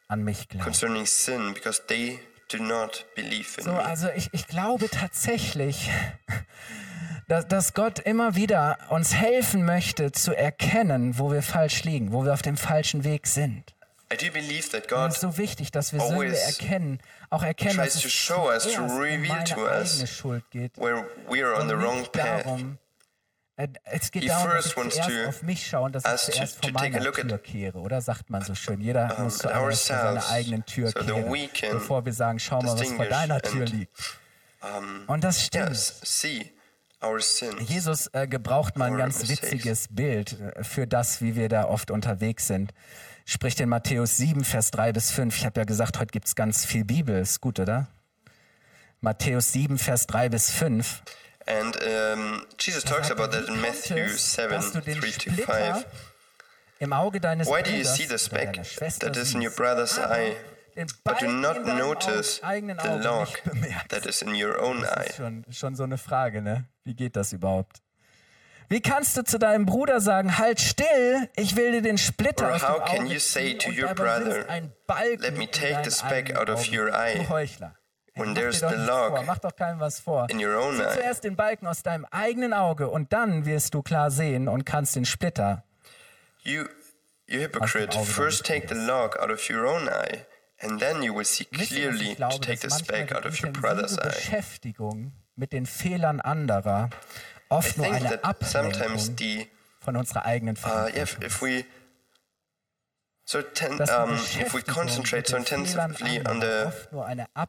[0.07, 0.63] an mich glauben.
[0.65, 2.19] Concerning sin, because they
[2.51, 3.83] do not believe in So, me.
[3.83, 5.89] also ich, ich glaube tatsächlich,
[7.27, 12.25] dass, dass Gott immer wieder uns helfen möchte zu erkennen, wo wir falsch liegen, wo
[12.25, 13.73] wir auf dem falschen Weg sind.
[14.13, 17.43] I do believe that Und God es ist so wichtig, dass wir Sünde erkennen, auch
[17.43, 20.77] erkennen, dass es to show us, to um reveal to us eigene Schuld geht.
[20.77, 22.43] where we are on the wrong path.
[22.43, 22.77] darum,
[23.83, 27.11] es geht darum, dass ich zuerst auf mich schaue und dass ich zuerst vor meiner
[27.11, 28.81] Tür kehre, oder sagt man so schön.
[28.81, 33.05] Jeder muss zuerst vor seiner eigenen Tür kehren, bevor wir sagen, schau mal, was vor
[33.05, 33.91] deiner Tür liegt.
[35.07, 35.93] Und das stimmt.
[37.67, 41.89] Jesus äh, gebraucht mal ein ganz witziges Bild äh, für das, wie wir da oft
[41.89, 42.73] unterwegs sind.
[43.25, 45.35] Spricht in Matthäus 7, Vers 3 bis 5.
[45.35, 47.19] Ich habe ja gesagt, heute gibt's ganz viel Bibel.
[47.19, 47.87] Ist gut, oder?
[48.99, 51.01] Matthäus 7, Vers 3 bis 5.
[51.47, 55.11] And um, Jesus talks about that in Matthew kommt es, 7, dass du den 3
[55.11, 55.85] to Splitter 5.
[56.79, 58.53] Im Auge deines Why do you see the speck
[58.99, 60.35] that is in your brother's aber eye,
[60.75, 63.27] den but do not in deinem notice Auge, eigenen the Auge log
[63.89, 65.03] that is in your own Das eye?
[65.09, 66.65] ist schon, schon so eine Frage, ne?
[66.83, 67.77] Wie geht das überhaupt?
[68.69, 72.53] Wie kannst du zu deinem Bruder sagen, halt still, ich will dir den Splitter Or
[72.55, 74.45] aus dem how can Auge you say to your brother,
[75.19, 76.71] "Let me take deinem the speck out of Auge"?
[76.75, 77.75] your eye, Du Heuchler.
[78.15, 80.27] When Mach there's the log vor, mach doch keinem was vor.
[80.29, 80.93] in your own eye?
[80.93, 84.95] zuerst den Balken aus deinem eigenen Auge und dann wirst du klar sehen und kannst
[84.95, 85.63] den Splitter.
[86.43, 86.65] You,
[87.27, 90.25] you hypocrite, first take the log out of your own eye,
[90.59, 93.97] and then you will see clearly glaube, to take the speck out of your brother's
[93.97, 94.09] eye.
[94.09, 96.89] Beschäftigung mit den Fehlern anderer
[97.49, 98.99] oft nur eine Ablenkung
[99.79, 101.65] von unserer eigenen uh, yeah, if, Verantwortung if we
[103.25, 106.71] so ten, um, if we concentrate so intensively on the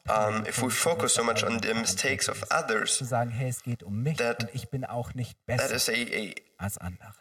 [0.08, 2.98] um, if we focus so much on the mistakes of others,
[4.18, 4.52] that-
[5.58, 6.34] that is a, a,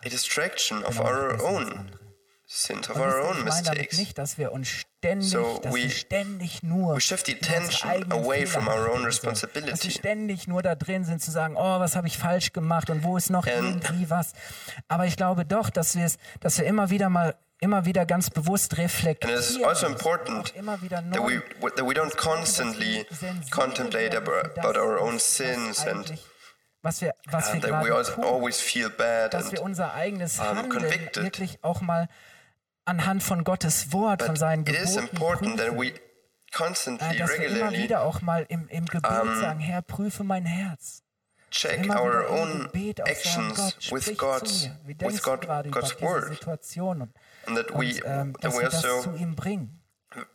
[0.09, 1.91] distraction of nicht our own
[2.45, 3.97] sins, of our own mistakes.
[5.21, 5.87] So we-
[6.95, 9.71] we shift the attention away from our own responsibility.
[9.71, 12.89] Dass wir ständig nur da drin sind zu sagen, oh, was habe ich falsch gemacht
[12.91, 14.33] und wo ist noch irgendwie was.
[14.89, 18.29] Aber ich glaube doch, dass wir es, dass wir immer wieder mal immer wieder ganz
[18.29, 19.39] bewusst And reflektieren.
[19.39, 21.41] it is also important auch immer wieder that we
[21.75, 23.05] that we don't constantly
[23.49, 26.13] contemplate about, our own sins and
[26.81, 30.39] was wir, was wir and gerade tun always feel bad dass wir and unser eigenes
[30.39, 30.81] Handeln
[31.15, 32.09] wirklich auch mal
[32.85, 35.59] anhand von Gottes Wort, von seinen Geboten prüfen.
[35.59, 35.93] Äh,
[36.51, 39.03] constantly, dass wir immer wieder auch mal im, im Gebet
[39.39, 41.03] sagen, Herr, prüfe mein Herz.
[41.51, 42.69] check our own
[43.05, 46.39] actions with God's with God, God's word,
[47.47, 49.77] and that we und ähm, dass wir das also zu ihm bringen.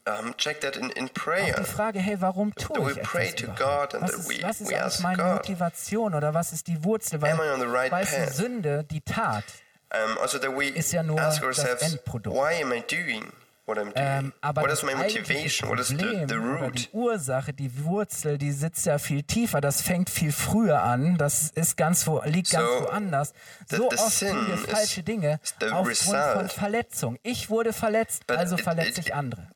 [0.07, 1.55] um, check that in, in Auch prayer.
[1.61, 3.93] die Frage, hey, warum tue we ich pray etwas to überhaupt?
[3.93, 6.53] God and Was ist, we- was ist we eigentlich ask meine God, Motivation oder was
[6.53, 7.21] ist die Wurzel?
[7.21, 8.33] Weil, Am I on the right weißt du?
[8.33, 9.45] Sünde, die Tat,
[9.89, 11.41] Um, also Ist ja nur das
[11.81, 12.35] Endprodukt.
[12.37, 13.33] why am I doing
[13.67, 13.93] what I'm doing?
[13.97, 15.21] Ähm, aber what das is my eigentliche
[15.67, 15.71] motivation?
[15.71, 16.79] What is the, the oder root?
[16.79, 19.61] die Ursache, die Wurzel, die sitzt ja viel tiefer.
[19.61, 21.17] Das fängt viel früher an.
[21.19, 23.33] Das ist ganz wo, liegt ganz So, woanders.
[23.69, 26.53] the- So the oft tun wir falsche is Dinge the aufgrund von result.
[26.53, 27.19] Verletzung.
[27.23, 29.49] Ich wurde verletzt, But also verletze ich andere.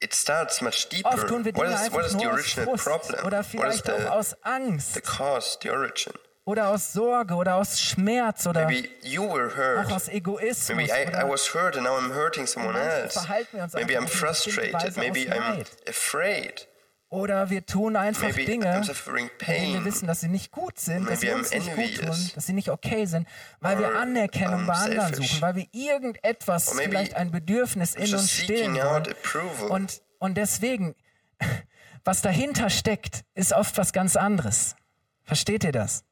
[0.00, 1.08] It starts much deeper.
[1.08, 3.26] Oft tun wir What Dinge is, what is the nur aus Frust problem?
[3.26, 6.12] oder What is vielleicht auch the, aus Angst the cause, the origin?
[6.48, 9.92] Oder aus Sorge oder aus Schmerz oder Maybe you were auch hurt.
[9.92, 10.68] aus Egoismus.
[10.76, 13.12] Maybe I, I oder was hurt and now I'm hurting someone else.
[13.20, 14.96] verhalten wir uns Maybe I'm frustrated.
[14.96, 16.66] Maybe I'm afraid.
[17.10, 21.08] Oder wir tun einfach Maybe Dinge, von denen wir wissen, dass sie nicht gut sind,
[21.08, 23.28] dass sie I'm uns nicht gut tun, dass sie nicht okay sind,
[23.60, 25.32] weil wir Anerkennung bei anderen selfish.
[25.32, 29.70] suchen, weil wir irgendetwas, vielleicht ein Bedürfnis in uns stillen wollen.
[29.70, 30.94] Und, und deswegen,
[32.04, 34.76] was dahinter steckt, ist oft was ganz anderes.
[35.24, 36.04] Versteht ihr das?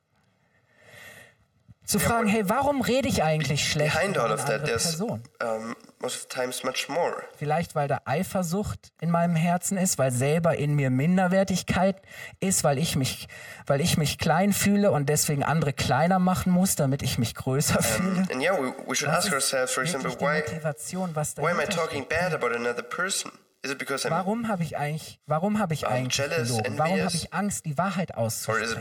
[1.86, 5.22] Zu fragen, hey, warum rede ich eigentlich schlecht Behind über all of that, there's Person?
[5.40, 7.22] um, most of the times much more.
[7.38, 12.02] Vielleicht, weil da Eifersucht in meinem Herzen ist, weil selber in mir Minderwertigkeit
[12.40, 13.28] ist, weil ich mich,
[13.66, 17.80] weil ich mich klein fühle und deswegen andere kleiner machen muss, damit ich mich größer
[17.82, 18.26] fühle.
[18.32, 20.42] And yeah, we, we should Was ask ourselves, for example, why,
[21.36, 23.30] why am I talking bad about another person?
[23.62, 26.78] Is it because I'm, Warum habe ich eigentlich, warum habe ich eigentlich gelogen?
[26.78, 28.80] Warum habe ich Angst, die Wahrheit auszusprechen?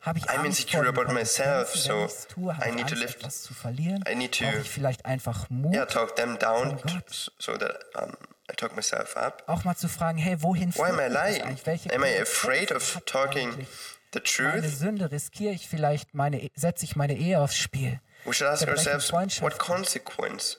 [0.00, 2.52] Habe ich I'm Angst insecure vor about myself, so tue?
[2.52, 4.04] I ich need to Angst, lift- etwas zu verlieren?
[4.10, 5.74] I need to- ich vielleicht einfach Mut?
[5.74, 8.12] Yeah, talk them down t- so that um,
[8.50, 9.42] I talk myself up.
[9.48, 11.58] Auch mal zu fragen, hey, wohin Why am I lying?
[11.64, 13.68] Welche Am I afraid of talking eigentlich
[14.14, 14.78] the Meine truth?
[14.78, 18.00] Sünde riskiere ich vielleicht, meine, E- setze ich meine Ehe aufs Spiel?
[18.24, 20.58] We should ask ourselves what consequence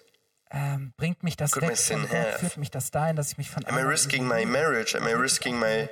[0.52, 2.40] Ähm, bringt mich das Could weg von Gott?
[2.40, 4.98] Führt mich das dahin, dass ich mich von am I risking my marriage?
[4.98, 5.88] Am I risking my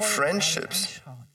[0.00, 0.88] friendships?
[0.98, 1.26] anschauen.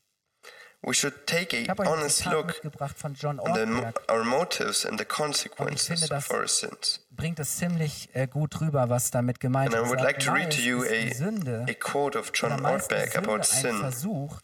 [0.83, 3.13] We should take a ein honest look on
[3.53, 7.05] the, our motives and the consequences das- of our sins.
[7.11, 9.89] Bringt es ziemlich äh, gut rüber, was damit gemeint And I ist.
[9.91, 13.15] would like to read to you ist a, Sünde a quote of John ist Ortberg
[13.15, 13.77] about ein sin.
[13.77, 14.39] Versuch,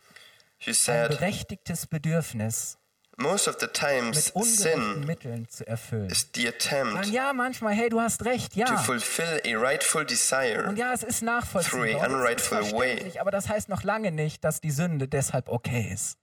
[0.60, 2.78] He ein said, berechtigtes Bedürfnis
[3.20, 6.12] Most of the times, sin Mitteln zu erfüllen.
[6.12, 8.68] is the attempt ja, manchmal, hey, du hast recht, ja.
[8.68, 11.80] to fulfill a rightful desire Und ja, es ist nachvollziehbar.
[11.80, 13.18] through a und es ist unrightful way.
[13.20, 16.20] Aber das heißt noch lange nicht, dass die Sünde deshalb okay ist.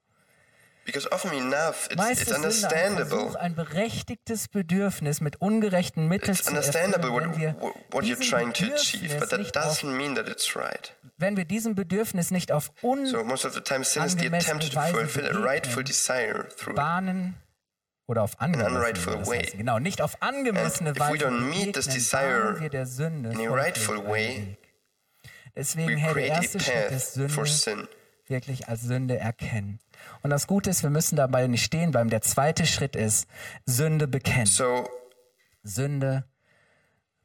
[0.84, 3.18] Because often enough it's, Meist it's understandable.
[3.30, 6.94] Versuch, ein berechtigtes Bedürfnis mit ungerechten Mitteln It's zu erfüllen.
[6.94, 7.10] understandable
[7.60, 10.94] what, what, you're trying to achieve, but that nicht auf, doesn't mean that it's right.
[11.16, 14.56] wenn wir diesem Bedürfnis nicht auf So most of the time, sin is the Angemessene
[14.56, 15.44] attempt to Weise fulfill a begegnen.
[15.44, 17.34] rightful desire through Unbahnen
[18.06, 19.50] oder auf angemessene unrightful Weise, way.
[19.56, 22.86] genau, nicht auf angemessene And if we Weise don't meet this desire bahnen wir der
[22.86, 24.58] Sünde in a rightful way, Weg.
[25.56, 27.88] Deswegen, we hey, der erste Schritt ist Sünde
[28.26, 29.78] wirklich als Sünde erkennen.
[30.24, 32.08] Und das Gute ist, wir müssen dabei nicht stehen bleiben.
[32.08, 33.28] Der zweite Schritt ist
[33.66, 34.46] Sünde bekennen.
[34.46, 34.88] So
[35.62, 36.24] Sünde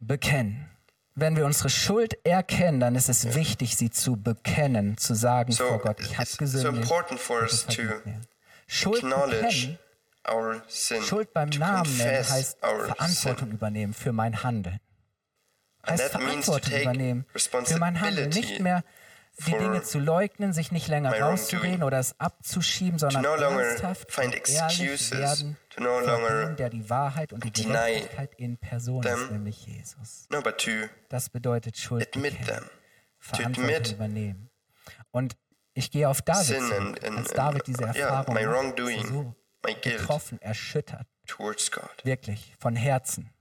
[0.02, 0.70] bekennen.
[1.16, 5.66] Wenn wir unsere Schuld erkennen, dann ist es wichtig, sie zu bekennen, zu sagen So,
[5.66, 6.84] vor Gott, ich habe so gesündigt.
[6.84, 8.22] important for bitte us to vergib mir.
[8.68, 13.56] Schuld bekennen, sin, Schuld beim Namen nennen heißt Verantwortung sin.
[13.56, 14.80] übernehmen für mein Handeln.
[15.84, 18.30] And Heißt Verantwortung übernehmen für mein Handeln.
[18.30, 18.84] Nicht mehr
[19.46, 24.12] die Dinge zu leugnen, sich nicht länger my rauszureden oder es abzuschieben, sondern no ernsthaft
[24.12, 29.02] find excuses, werden to no longer dem, der die Wahrheit und die Gerechtigkeit in Person
[29.02, 29.20] them.
[29.20, 30.28] ist, nämlich Jesus.
[30.30, 30.72] No, but to
[31.10, 32.70] Das bedeutet Schuld admit bekennen, them,
[33.18, 34.50] Verantwortung übernehmen.
[35.12, 35.36] Und
[35.74, 39.08] ich gehe auf David sin zurück, and, als David diese yeah, Erfahrung my macht, wrongdoing,
[39.08, 41.08] so my guilt getroffen, erschüttert,
[42.04, 43.32] wirklich von Herzen.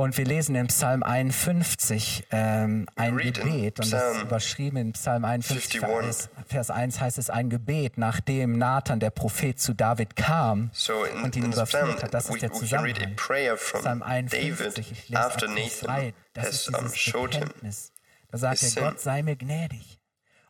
[0.00, 5.24] Und wir lesen in Psalm 51 ähm, ein Gebet und das ist überschrieben in Psalm
[5.24, 6.30] 51, 51.
[6.30, 11.02] Vers, Vers 1 heißt es ein Gebet, nachdem Nathan, der Prophet, zu David kam So
[11.02, 12.14] in, und ihn überführt hat.
[12.14, 13.16] Das ist der Zusammenhang.
[13.16, 17.92] Psalm David 51, ich lese after Vers 3, Nathan das ist dieses Bekenntnis.
[18.30, 18.80] Da sagt er.
[18.80, 19.98] Gott sei mir gnädig,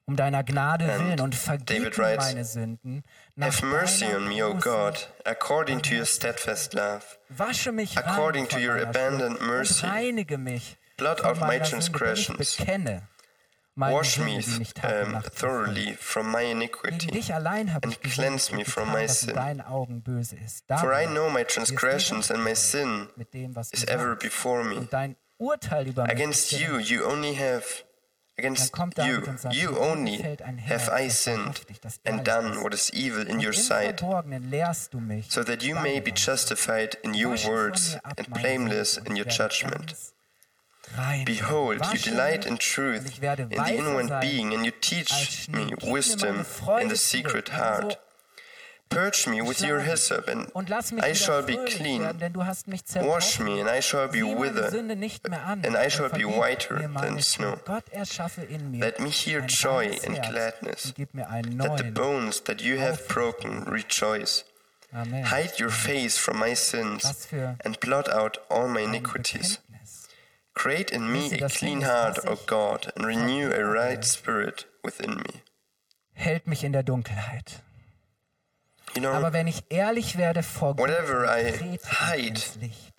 [0.05, 3.03] um deiner Gnade willen und vergib mir meine Sünden.
[3.41, 7.19] Have mercy on me, O God, according to your steadfast love,
[7.97, 9.87] according to your abundant mercy.
[10.97, 12.59] Blot out my transgressions.
[13.77, 14.43] Wash me
[14.83, 17.09] um, thoroughly from my iniquity
[17.83, 19.37] and cleanse me from my sin.
[20.81, 23.07] For I know my transgressions and my sin
[23.73, 24.89] is ever before me.
[26.09, 27.85] Against you, you only have
[28.39, 31.25] against kommt you, David und sagt, you mir only gefällt ein Herz, have I das
[31.25, 32.63] sinned wahrhaftig, das and ehrlich done ist.
[32.63, 35.75] what is evil in Und your im sight, Verborgenen lehrst du mich, so that you
[35.75, 39.07] may be deine justified in your Wasche von words mir ab and meine blameless Sünde
[39.09, 39.87] in und your ich werde judgment.
[39.89, 40.13] ganz
[40.97, 41.25] rein.
[41.27, 44.21] Behold, you Wasche delight mich in truth, und ich werde in the weiser inward sein
[44.21, 45.09] being, and you als teach
[45.45, 45.57] Schnee.
[45.65, 47.27] me Gib mir wisdom meine Freude in the zurück.
[47.29, 47.99] secret Also heart.
[48.89, 51.75] Purge me with your schlage hyssop, and und lass mich I wieder shall be fröhlich
[51.77, 52.03] clean.
[52.03, 53.45] werden, denn du hast mich Wash zerbrochen.
[53.45, 55.91] me, and I shall be Sieh meine wither, Sünde nicht mehr an and I und
[55.93, 57.51] shall be vergib whiter mir meine than snow.
[57.53, 57.65] Schuld.
[57.67, 61.15] Gott erschaffe in mir Let me hear ein joy reines and Herz gladness, und gib
[61.15, 61.95] mir einen that the neuen.
[61.95, 64.45] bones that you have broken rejoice.
[64.93, 65.25] Amen.
[65.31, 69.59] Hide your face from my sins, Was für and blot out all my ein iniquities.
[69.59, 70.09] Bekenntnis.
[70.55, 72.93] Create in me Wisst ihr, a das clean Ding ist, heart, dass O ich God,
[72.97, 73.73] and renew a vergebe.
[73.75, 75.43] right spirit within me.
[76.15, 77.63] Hält mich in der Dunkelheit.
[78.95, 82.95] You know, Aber wenn ich ehrlich werde vor Gott, trete ich hide ins Licht,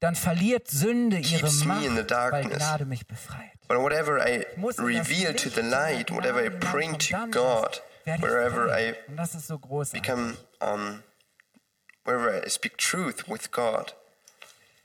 [0.00, 2.44] dann verliert Sünde ihre Macht, weil.
[2.48, 3.50] Gnade mich befreit.
[3.68, 4.44] but whatever I
[4.78, 7.80] reveal to Licht the light, whatever I bring to God,
[8.20, 8.70] wherever.
[8.70, 8.94] I
[9.92, 11.02] become, um,
[12.04, 13.94] wherever I speak truth with God,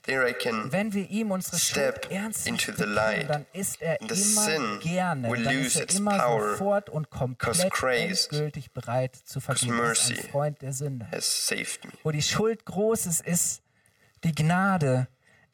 [0.08, 4.15] Wenn wir ihm unsere step Schuld ernstlich into the bekennen, light, dann ist er immer
[4.15, 9.78] sin gerne, dann ist er immer sofort und komplett grace, endgültig bereit zu vergeben.
[9.78, 11.08] Er ist ein Freund der Sünder.
[11.12, 11.91] me.
[12.04, 13.62] Wo die Schuld groß ist, ist
[14.24, 15.08] die Gnade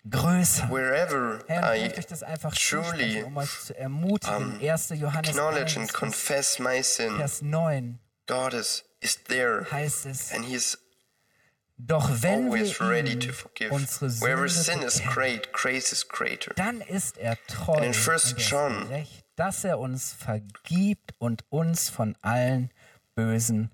[0.09, 0.69] größer.
[0.69, 4.59] Wherever Herr, ich möchte euch das einfach truly um euch zu ermutigen.
[4.61, 4.89] 1.
[4.89, 10.31] Johannes acknowledge 1, and confess my sin, Vers 9 God is, is there, heißt es,
[10.31, 10.77] and He's
[11.87, 13.71] doch wenn always wir ready ihm to forgive.
[13.73, 16.53] unsere Sünde sin is bekennen, great, grace is greater.
[16.55, 21.43] dann ist er treu und 1 er ist John- gerecht, dass er uns vergibt und
[21.49, 22.71] uns von allen
[23.15, 23.71] bösen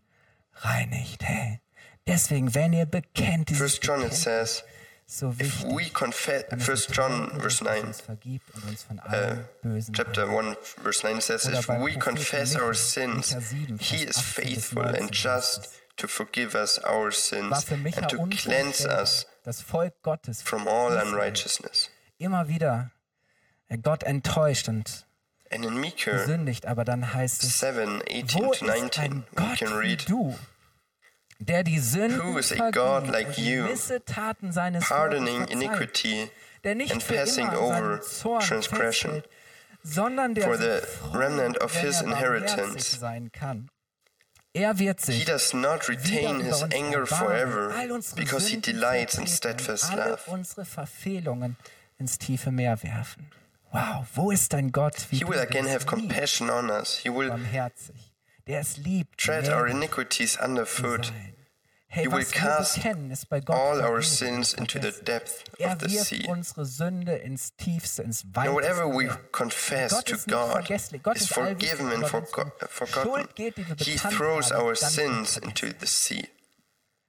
[0.56, 1.24] reinigt.
[1.24, 1.60] Hey,
[2.08, 4.63] deswegen, wenn ihr bekennt, dieses First John it Bekenntnis, says,
[5.06, 9.00] so if wichtig, we confess, First John verse dass 9, uns vergibt und uns von
[9.00, 13.98] allem Bösen chapter 1 verse 9 says, if we confess our sins, Micha 7, he
[14.06, 15.69] Vers is 18 bis faithful 19 and just
[16.00, 21.90] to forgive us our sins and to cleanse us das Volk Gottes from all unrighteousness.
[22.18, 22.92] immer wieder
[23.68, 25.06] äh, Gott enttäuscht und
[25.52, 29.24] And in Micah gesündigt, aber dann heißt es, 7, 18 wo to ist 19, ein
[29.32, 30.38] we Gott can read, du,
[31.40, 36.30] der die Sünden vergibt und like you, Missetaten seines pardoning iniquity
[36.64, 39.30] der nicht and für passing over Zorn transgression festhält,
[39.82, 40.82] sondern der for the
[41.18, 43.00] remnant of his er inheritance.
[43.00, 43.70] sein kann.
[44.54, 47.72] Er wird He sich does not retain his anger forever
[48.16, 50.20] because he delights in steadfast love.
[50.28, 51.56] unsere Verfehlungen
[52.00, 53.30] ins tiefe Meer werfen.
[53.72, 54.96] Wow, wo ist dein Gott?
[55.12, 56.98] Wie He will again have compassion on us.
[57.04, 58.12] He will barmherzig,
[58.48, 61.06] der es liebt, tread our iniquities underfoot.
[61.06, 61.36] sein.
[61.91, 64.60] Hey, He will was wir cast bekennen, ist bei Gott all our vergeben sins und
[64.60, 65.06] into the vergessen.
[65.06, 66.30] depth Er of the wirft sea.
[66.32, 69.19] unsere Sünde ins tiefste, ins And weiteste whatever we Meer.
[69.32, 71.02] confess Gott to ist nicht God vergesslich.
[71.02, 73.10] Gott is ist allwissend, forgiven and aber wenn's forgo- um forgotten.
[73.10, 75.43] Schuld geht, die wir He bekannt throws haben, our dann sins vergessen.
[75.43, 76.23] into the sea.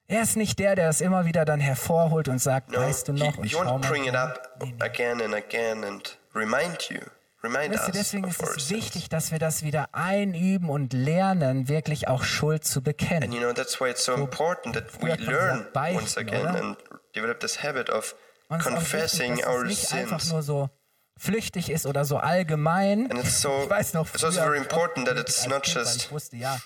[0.09, 3.13] Er ist nicht der, der es immer wieder dann hervorholt und sagt, No, weißt du
[3.13, 3.37] he, noch?
[3.37, 4.25] Und he schau won't mal bring it her.
[4.25, 4.83] up Nee, nee.
[4.83, 7.01] again and again and remind you,
[7.43, 12.23] ihr, us deswegen ist es wichtig, dass wir das wieder einüben und lernen, wirklich auch
[12.23, 13.33] Schuld zu And bekennen.
[13.33, 16.17] you know, that's why it's so important that we früher hat man learn beichten, once
[16.19, 16.55] again oder?
[16.63, 16.77] and
[17.17, 18.15] develop this habit of
[18.49, 20.33] Und ist confessing wichtig, dass our es nicht einfach sins.
[20.33, 20.71] nur so
[21.17, 23.11] flüchtig ist oder so allgemein.
[23.11, 25.97] And it's so- ich weiß noch, it's also very important that it's not Kind, just
[25.97, 26.59] Ich wusste, ja,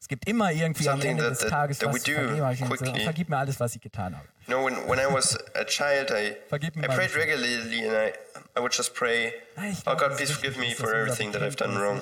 [0.00, 3.04] es gibt immer irgendwie am Ende that- des Tages that was do quickly.
[3.04, 4.26] Vergib mir alles, was ich getan habe.
[4.50, 7.96] You know, when, when I was a child, I, Vergib mir I prayed regularly and
[7.96, 8.12] I,
[8.56, 10.92] I would just pray, Nein, Oh God, es please ist forgive wichtig, me dass for
[10.92, 12.00] everything that I've done wrong.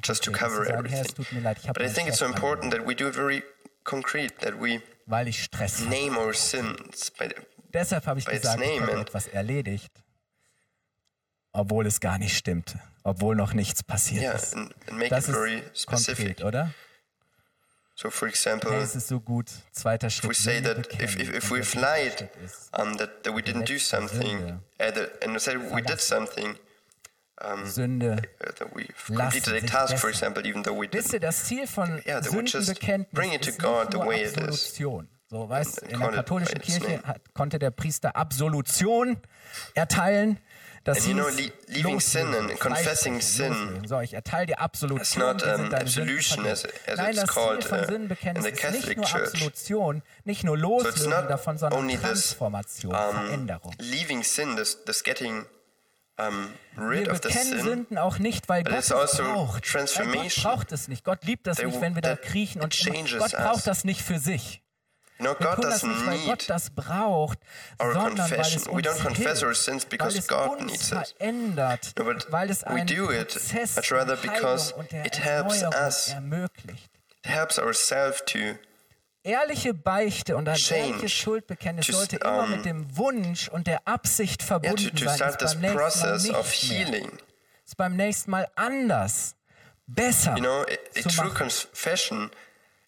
[0.00, 1.04] Just to konkret cover everything.
[1.74, 3.42] But I think it's so important that we do it very
[3.84, 4.80] concrete, that we
[5.86, 7.10] name our sins.
[7.18, 7.28] By,
[7.74, 9.92] Deshalb habe ich gesagt, ich name habe and- etwas erledigt,
[11.52, 14.56] obwohl es gar nicht stimmte, obwohl noch nichts passiert ist.
[14.56, 16.38] and, and make Das it very ist specific.
[16.38, 16.70] konkret, oder?
[18.00, 19.50] So, for Hey, example, es ist so gut.
[19.72, 20.36] Zweiter if we Schritt.
[20.36, 24.58] say that if, if, if we've lied, Schritt um, that, that we didn't do something,
[24.80, 26.56] uh, that, and said we did something,
[27.66, 28.22] Sünde.
[28.40, 31.12] uh, that we've Lassen completed a task, for example, even though we Wisst didn't.
[31.14, 34.74] ihr, das Ziel von Yeah, Sündenbekenntnis bring it to ist God the way it is.
[35.28, 37.02] So, weißt, in der katholischen Kirche
[37.34, 39.18] konnte der Priester Absolution
[39.74, 40.38] erteilen.
[40.84, 41.28] Das And you know,
[41.68, 43.82] leaving sin and confessing sin.
[43.86, 45.00] So, ich erteile dir Absolution.
[45.02, 48.16] It's not, um, absolution as- as Nein, it's called, uh, in the
[48.50, 49.28] nicht Catholic nur Church.
[49.34, 53.74] Absolution, nicht nur Loslösen not davon, sondern only this, Transformation, um, Veränderung.
[53.78, 55.44] leaving sin, this, this getting
[56.18, 59.74] um, rid Wir of the bekennen Sünden auch nicht, weil Gott es also braucht.
[59.74, 61.04] Weil Gott braucht es nicht.
[61.04, 62.74] Gott liebt das They nicht, wenn wir da kriechen und
[63.18, 63.32] Gott us.
[63.32, 64.62] braucht das nicht für sich.
[65.20, 67.38] You know, Wir God tun das nicht, weil doesn't Gott need das braucht,
[67.80, 68.64] our sondern weil es confession.
[68.72, 70.98] We uns don't confess hilft, our sins because weil es God uns needs it.
[71.18, 75.04] verändert, No, but weil es we einen do it Prozess much rather because und der
[75.04, 76.08] it helps Erneuerung us.
[76.08, 76.90] ermöglicht.
[77.22, 78.38] It helps ourselves to
[79.22, 84.40] Ehrliche Beichte und ein ehrliches Schuldbekenntnis To, sollte immer mit dem Wunsch und der Absicht
[84.40, 86.78] yeah, verbunden to, to sein, start es this beim nächsten Mal process of nicht mehr,
[86.86, 87.18] healing.
[87.66, 89.34] es beim nächsten Mal anders,
[89.86, 91.50] besser You know, a, a zu true machen.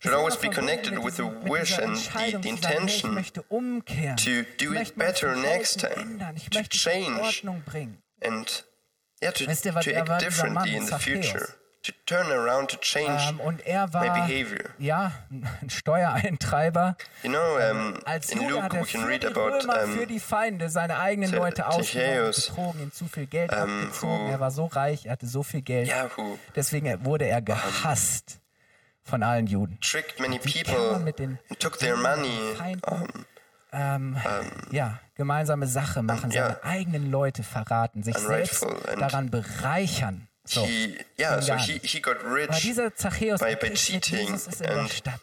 [0.03, 3.15] Should always be connected with the wish and the, the intention
[4.17, 6.19] to do it better next time,
[6.51, 7.45] to change.
[8.21, 8.63] and
[9.23, 13.65] yeah, to, to act differently in the future, to turn around, to change Ähm, und
[13.67, 14.71] er my war behavior.
[14.79, 16.97] ja ein Steuereintreiber.
[17.23, 19.97] You know, um, Als in Luke hat er we can für read die about um,
[19.99, 24.27] für die Feinde seine eigenen Leute betrogen, ihnen zu viel Geld ähm, abgezogen.
[24.27, 25.89] who- Er war so reich, er hatte so viel Geld.
[25.89, 28.41] yeah, who Deswegen wurde er gehasst
[29.05, 29.79] von allen Juden.
[29.81, 32.55] tricked many people mit den took their money.
[32.57, 33.27] Feinden,
[33.73, 34.17] ähm,
[34.71, 36.43] ja, gemeinsame Sache machen, ja.
[36.49, 38.67] seine eigenen Leute verraten, sich selbst
[38.99, 40.29] daran bereichern.
[40.45, 44.47] So, He, yeah, so he, he got Aber rich dieser Zachäus by- by cheating Jesus
[44.49, 45.21] ist in der Stadt.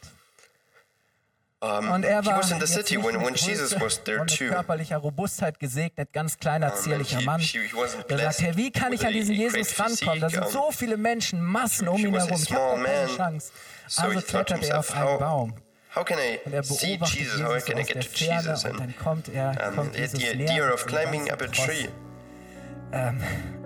[1.61, 4.39] Um, Und er he war in the city when, when Jesus was there und mit
[4.39, 4.45] too.
[4.47, 7.41] körperlicher Robustheit gesegnet, ganz kleiner, zierlicher he- Mann.
[7.41, 10.21] he- he wasn't Der sagt, blessed hey, wie kann ich an diesen Jesus rankommen?
[10.21, 12.41] Da sind so viele Menschen, Massen um he ihn herum.
[12.41, 13.07] Ich habe keine.
[13.17, 13.51] Chance.
[13.87, 15.53] So Also he thought to klettert er auf einen how, Baum.
[15.95, 17.43] how can I Und er see Jesus?
[17.43, 18.63] How can I get to Jesus?
[18.63, 21.89] und And dann kommt er, um, the idea of climbing up a tree.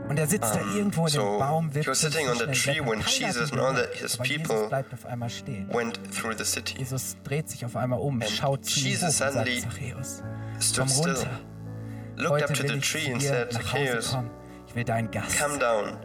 [0.10, 2.80] Und er sitzt da irgendwo in dem Baum, he wirft was sitting on the tree
[2.82, 5.30] when Jesus and all the- his people bleibt auf einmal.
[5.72, 6.78] Went through the city.
[6.78, 10.24] Jesus dreht sich auf einmal um, schaut zu ihm hoch und sagt, Zachäus,
[10.76, 11.28] komm runter.
[12.18, 14.16] looked up to the tree and said, Zacchaeus.
[14.68, 15.39] Ich will dein Gast.
[15.39, 15.97] come down.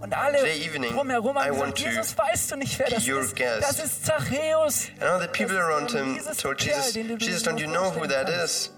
[0.00, 3.06] Und alle evening, drumherum haben want gesagt, to Jesus, weißt du nicht, wer be das
[3.06, 3.36] ist?
[3.36, 3.62] guest.
[3.62, 4.88] Das ist Zachäus.
[4.98, 7.90] And all the people around him told Jesus, den du dir Jesus, don't you know
[7.94, 8.70] who that is?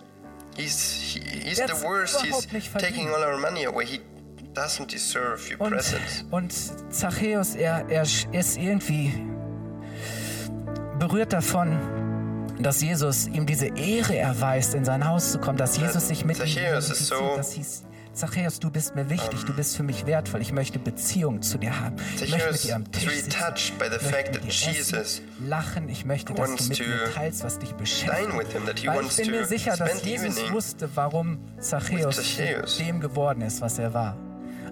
[0.57, 2.17] He's, he, he's the worst.
[2.23, 2.95] He's überhaupt nicht verdient.
[2.97, 3.87] taking all our money away.
[3.87, 4.01] He
[4.55, 6.25] doesn't deserve your Und, presence.
[6.31, 6.53] und
[6.93, 9.13] Zachäus, er, er ist irgendwie
[10.99, 11.79] berührt davon,
[12.61, 16.39] dass Jesus ihm diese Ehre erweist, in sein Haus zu kommen, dass Jesus sich mit
[16.39, 17.19] ihm Zachäus ist identifiziert.
[17.31, 17.83] so- Das hieß,
[18.15, 21.81] Zachäus, du bist mir wichtig, du bist für mich wertvoll, ich möchte Beziehung zu dir
[21.81, 21.97] haben.
[22.17, 23.31] Ich möchte Zachäus mit dir am is Tisch sitzen.
[23.31, 26.55] touched by the Ich möchte fact mit that dir Jesus essen, lachen, ich möchte, dass
[26.57, 28.29] du mit mir teilst, was dich beschäftigt.
[28.53, 32.17] him, Weil ich bin mir sicher, dass Jesus wusste, warum Zachäus
[32.67, 34.17] zu dem geworden ist, was er war.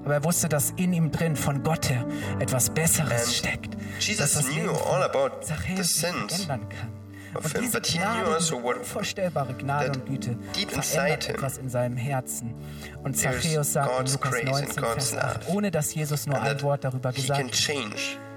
[0.05, 2.07] Aber er wusste, dass in ihm drin von Gott her
[2.39, 3.77] etwas Besseres And steckt.
[3.99, 6.89] Jesus dass das knew all about the sins verändern kann.
[7.35, 10.37] of Und him, diese but he knew Gnade, also unvorstellbare Gnade und Güte
[10.69, 12.55] verändert etwas in seinem Herzen.
[13.03, 15.57] Und Zachäus sagt in Lukas grace and 19, God's Vers 8, love.
[15.57, 18.30] ohne dass Jesus nur And ein Wort darüber gesagt hat.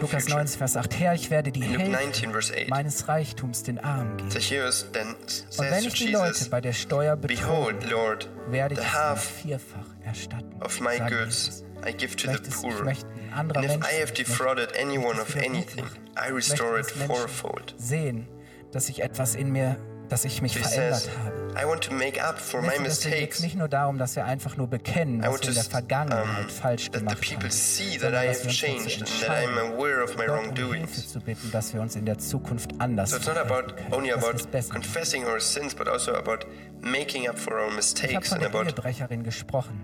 [0.00, 0.36] Lukas future.
[0.36, 4.16] 19, Vers 8, Herr, ich werde die Hälfte 19, verse 8, meines Reichtums den Armen
[4.16, 4.28] geben.
[4.28, 10.48] Und wenn ich die Leute bei der Steuer Behold, betroge, werde ich es vierfach erstatten.
[10.62, 11.64] of my goods.
[11.86, 12.88] I give to the poor.
[13.34, 15.86] And if I have defrauded anyone of anything.
[16.16, 17.74] I restore it fourfold.
[17.78, 18.26] sehen,
[18.72, 19.76] dass ich etwas in mir,
[20.08, 21.38] dass ich mich verändert habe.
[21.60, 23.40] I want to make up for my geht es mistakes.
[23.40, 27.16] nicht nur darum, dass wir einfach nur bekennen, want wir in der Vergangenheit falsch gemacht
[27.16, 30.94] haben, sondern dass wir changed and that I'm entscheiden, aware of my um wrongdoings.
[30.94, 34.10] Hilfe zu bitten, dass wir uns in der Zukunft anders So it's not about only
[34.10, 36.46] dass about confessing our sins, but also about
[36.80, 39.80] making up for our Ich habe mistakes von and der about Ehebrecherin gesprochen.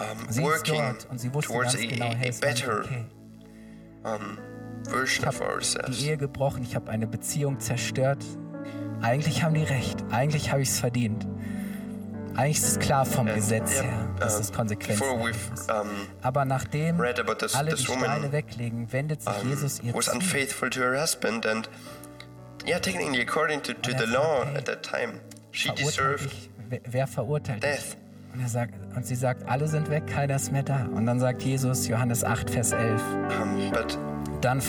[0.00, 3.04] um, working und sie wusste towards ganz genau, hey, better okay.
[4.02, 4.38] um,
[4.82, 5.98] version Ich of habe ourselves.
[5.98, 8.18] die Ehe gebrochen, ich habe eine Beziehung zerstört.
[9.02, 11.26] Eigentlich haben die recht, eigentlich habe ich es verdient.
[12.34, 15.36] Eigentlich ist es klar vom And, Gesetz yeah, her, dass um, es Konsequenzen muss.
[15.68, 15.88] um,
[16.22, 16.98] Aber nachdem
[17.38, 20.16] this, alle die this Steine woman weglegen, wendet sich Jesus ihr was zu.
[20.16, 21.68] unfaithful to her husband, and
[22.66, 25.20] yeah, technically according to, to the law hey, at that time,
[25.52, 27.96] she Verurteilt deserved dich, wer- verurteilt death.
[28.32, 30.86] Und, er sagt, und sie sagt, alle sind weg, keiner ist mehr da.
[30.92, 33.00] Und dann sagt Jesus, Johannes 8, Vers 11,
[33.40, 33.96] Um, but
[34.40, 34.60] dann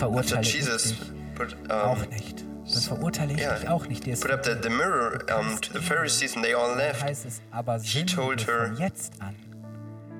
[0.43, 0.99] ich Jesus dich
[1.33, 2.44] put, auch um, nicht.
[2.75, 4.05] Dann verurteile ich yeah, dich auch nicht.
[4.05, 7.01] Dir ist put up the, the mirror um, to the Pharisees, and they all left.
[7.03, 9.35] heißt es, aber sündige told her, jetzt an.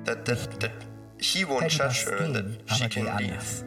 [0.04, 0.70] That that that
[1.18, 3.64] he won't judge her, and that she can leave.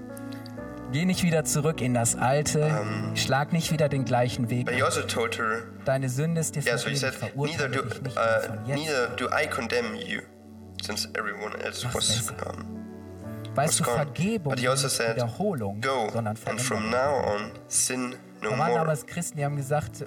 [0.91, 2.71] Geh nicht wieder zurück in das Alte,
[3.13, 4.65] schlag nicht wieder den gleichen Weg.
[4.65, 6.77] But he also told her, Deine Sünde ist dir yeah.
[6.79, 8.79] So he vergeben, said, neither verurteile do dich nicht uh, von jetzt.
[8.79, 10.21] neither do I condemn you,
[10.81, 12.65] since everyone else Mach's was um,
[13.53, 13.95] Weißt was du, gone.
[13.97, 18.49] Vergebung But he also ist said, Wiederholung, go, sondern and from now on sin no
[18.51, 18.79] Da waren more.
[18.79, 20.05] damals Christen, die haben gesagt, äh,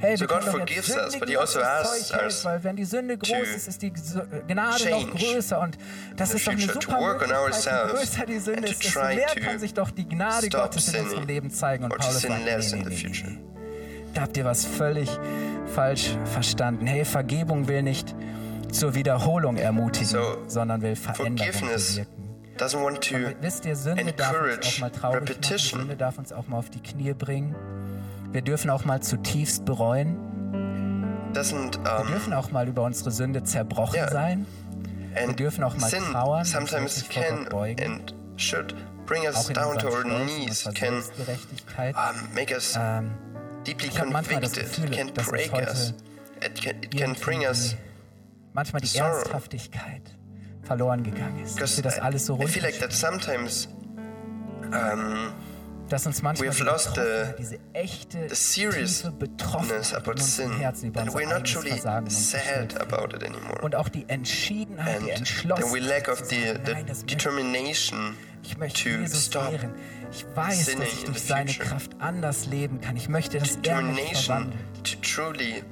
[0.00, 2.64] hey, So wir God können doch jetzt us, also das asks Zeug hält, us weil
[2.64, 5.78] wenn die Sünde groß ist, ist die Gnade noch größer und
[6.16, 9.74] das ist doch eine super Möglichkeit, je größer die Sünde ist, desto mehr kann sich
[9.74, 13.38] doch die Gnade Gottes in unserem Leben zeigen und Paulus sagt, nee, nee, nee, nee.
[14.14, 15.10] Da habt ihr was völlig
[15.74, 16.86] falsch verstanden.
[16.86, 18.14] Hey, Vergebung will nicht
[18.72, 22.15] zur Wiederholung ermutigen, So, sondern will Veränderung bewirken.
[22.58, 25.28] Doesn't want to Wisst ihr, Sünde darf uns auch mal traurig machen.
[25.28, 25.80] repetition.
[25.80, 27.54] Sünde darf uns auch mal auf die Knie bringen.
[28.32, 30.16] Wir dürfen auch mal zutiefst bereuen.
[31.32, 34.08] doesn't Wir um, dürfen auch mal über unsere Sünde zerbrochen Ja.
[34.08, 34.46] sein.
[35.14, 37.84] and dürfen auch mal sin trauern, sometimes vor can beugen.
[37.84, 38.74] and should
[39.06, 41.02] bring us down to our knees, can
[41.78, 43.12] um, make us Ähm,
[43.64, 45.94] deeply convicted, Gefühl, can break us.
[46.44, 47.76] It can, it can bring us
[48.52, 49.16] manchmal die sorrow.
[49.22, 50.02] Ernsthaftigkeit
[50.66, 51.60] verloren gegangen ist.
[51.60, 53.68] Dass wir das alles so I feel like that sometimes
[54.64, 55.32] um,
[55.88, 60.10] dass uns manchmal we have die lost the- diese echte, the tiefe Betroffenheit in about
[60.12, 62.42] unserem sin, Herzen über and unser we're not eigenes truly Versagen und sad
[62.72, 63.60] Schuld about it anymore.
[63.62, 65.72] Und auch die Entschiedenheit, die And Entschlossenheit.
[65.72, 69.52] then we lack of zu the, the nein, das determination ich möchte to Jesus stop
[69.52, 69.70] ehren.
[70.12, 71.52] Ich weiß, dass ich durch seine.
[71.52, 72.96] Kraft anders leben kann.
[72.96, 74.58] Ich möchte, dass er mich verwandelt.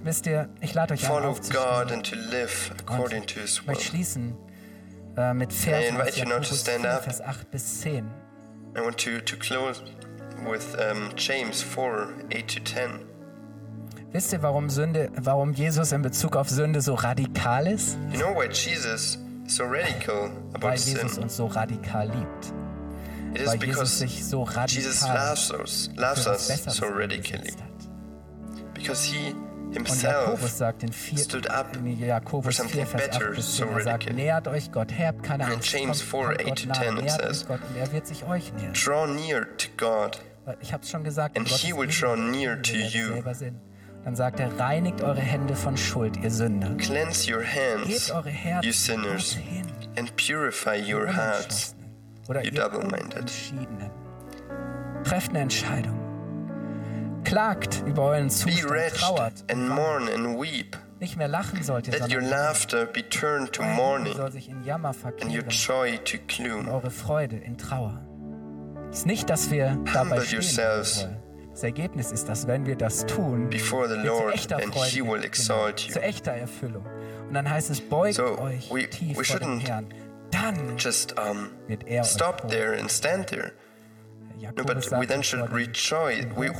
[0.02, 1.62] Wisst ihr, ich lade euch ein, follow aufzustehen.
[1.62, 3.90] God and to live according to His Ich möchte will.
[3.90, 4.34] schließen
[5.16, 7.04] äh, mit Versen invite aus you now to Jakobus stand 4, up.
[7.04, 8.10] Vers 8 bis 10.
[8.76, 9.82] I want to, to close
[10.46, 13.00] with um, James 4 8 to 10.
[14.12, 17.96] Wisst ihr, warum Sünde, warum Jesus in Bezug auf Sünde so radikal ist?
[18.12, 21.22] You know why Jesus is so radical about Weil Jesus sin?
[21.24, 22.52] uns so radikal liebt.
[23.34, 27.52] It is Weil Jesus because sich so Jesus radikal loves us, loves us so radically.
[28.72, 29.34] Because He
[29.76, 33.10] Und Himself Jakobus sagt in, vier, stood up in Jakobus for 4, something Vers 8
[33.18, 36.36] better, bis so 10, er sagt, nähert euch Gott, habt keine Angst, James kommt, 4,
[36.36, 38.24] kommt 8 Gott to nahe, 10 it nähert says, euch Gott und er wird sich
[38.24, 38.72] euch nähern.
[38.72, 40.20] draw near to God,
[40.60, 43.22] Ich habe es schon gesagt, And he will draw near to you.
[44.04, 46.76] Dann sagt er, reinigt eure Hände von Schuld, ihr Sünder.
[46.76, 48.12] cleanse your hands,
[48.62, 49.38] you sinners,
[49.96, 51.74] and purify your hearts.
[52.42, 53.30] You double-minded.
[55.04, 56.03] Trefft eine Entscheidung.
[57.24, 59.44] Klagt über euren Zustand, trauert.
[59.50, 60.76] and mourn and weep.
[61.00, 64.62] Nicht mehr lachen sollt ihr, Let your laughter be turned to mourning soll sich in
[64.64, 66.68] Jammer and your verkehren joy to und gloom.
[66.68, 68.00] eure Freude in Trauer.
[68.90, 71.16] Es ist nicht, dass wir dabei Humble yourselves sollen.
[71.50, 74.86] Das Ergebnis ist, dass wenn wir das tun, before the zu Lord echter and Freude
[74.90, 75.92] He will gelangen, exalt you.
[75.92, 76.84] zu echter Erfüllung.
[77.28, 79.86] Und dann heißt es, beugt So, euch we- tief we vor dem shouldn't Herrn.
[80.30, 83.52] Dann Just um, wird er stop there and stand there.
[84.56, 86.24] But we then should rejoice.
[86.36, 86.50] We,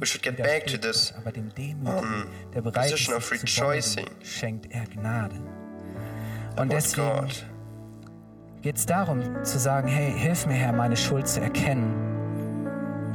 [0.00, 4.08] we should get back to this ist, position of rejoicing.
[4.22, 5.36] schenkt er Gnade.
[6.56, 7.28] Und about deswegen
[8.62, 11.94] geht es darum zu sagen, hey, hilf mir Herr, meine Schuld zu erkennen,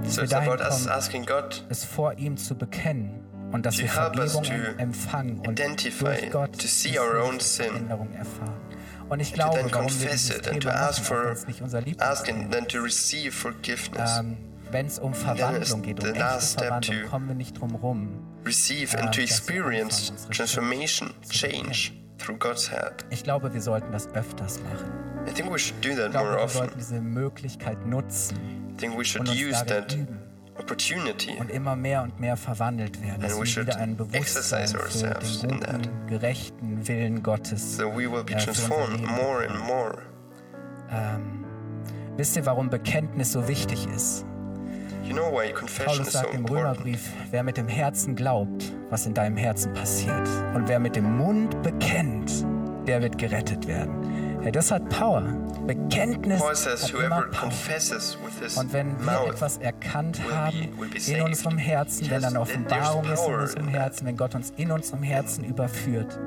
[0.03, 3.23] dass So wir it's dahin about us kommen, asking God es vor ihm zu bekennen
[3.51, 7.37] und dass wir Vergebung to empfangen und durch Gott to see die our Furcht own
[7.37, 8.68] der sin, Veränderung erfahren.
[9.09, 11.61] Und ich glaube, then warum wir confess dieses it and to Thema ask for nicht
[11.61, 11.85] unser ask
[12.27, 14.17] Lieblingsthema and then to receive forgiveness.
[14.19, 14.37] ähm,
[14.71, 17.59] wenn es um Verwandlung geht, um the echte last step Verwandlung, to kommen wir nicht
[17.59, 18.09] drum rum.
[18.45, 23.03] receive ähm, and to wir experience transformation, change through God's help.
[23.09, 24.91] Ich glaube, wir sollten das öfters machen.
[25.27, 26.57] I think we should do that Ich glaube, more wir often.
[26.59, 28.37] sollten diese Möglichkeit nutzen
[28.73, 30.19] I think we should use that üben
[31.39, 36.07] und immer mehr und mehr verwandelt werden, dass wir wieder ein Bewusstsein für den guten,
[36.07, 37.77] gerechten Willen Gottes.
[37.77, 39.97] so we will be unser transformed more and more.
[40.91, 41.45] Ähm,
[42.17, 44.25] wisst ihr, warum Bekenntnis so wichtig ist?
[45.03, 46.45] You know why Paulus is so sagt im?
[46.45, 51.17] Römerbrief, wer mit dem Herzen glaubt, was in deinem Herzen passiert, und wer mit dem
[51.17, 52.45] Mund bekennt,
[52.85, 54.28] der wird gerettet werden.
[54.41, 55.21] Hey, das hat Power.
[55.67, 57.51] Bekenntnis hat immer Power.
[58.55, 60.69] Und wenn wir etwas erkannt haben
[61.07, 63.67] in unserem Herzen, wenn dann Offenbarung ist in unserem.
[63.67, 66.17] Herzen, wenn Gott uns in unserem Herzen überführt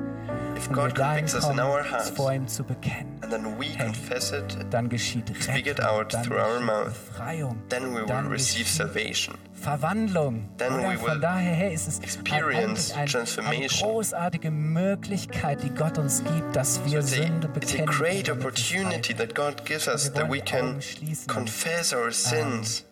[0.55, 3.75] If und wir God dahin kommen, our es vor ihm zu bekennen, and then we
[3.77, 6.85] confess it, dann geschieht Rettung, out dann through our geschieht mouth.
[6.85, 9.35] Befreiung, then we will dann receive geschieht salvation.
[9.63, 10.49] Verwandlung.
[10.57, 13.89] Then Oder von daher her ist es experience eine transformation.
[13.89, 17.85] großartige Möglichkeit, die Gott uns gibt, dass wir a, Sünde it's a bekennen.
[17.87, 20.79] great opportunity that God gives us that we can
[21.27, 22.85] confess our sins.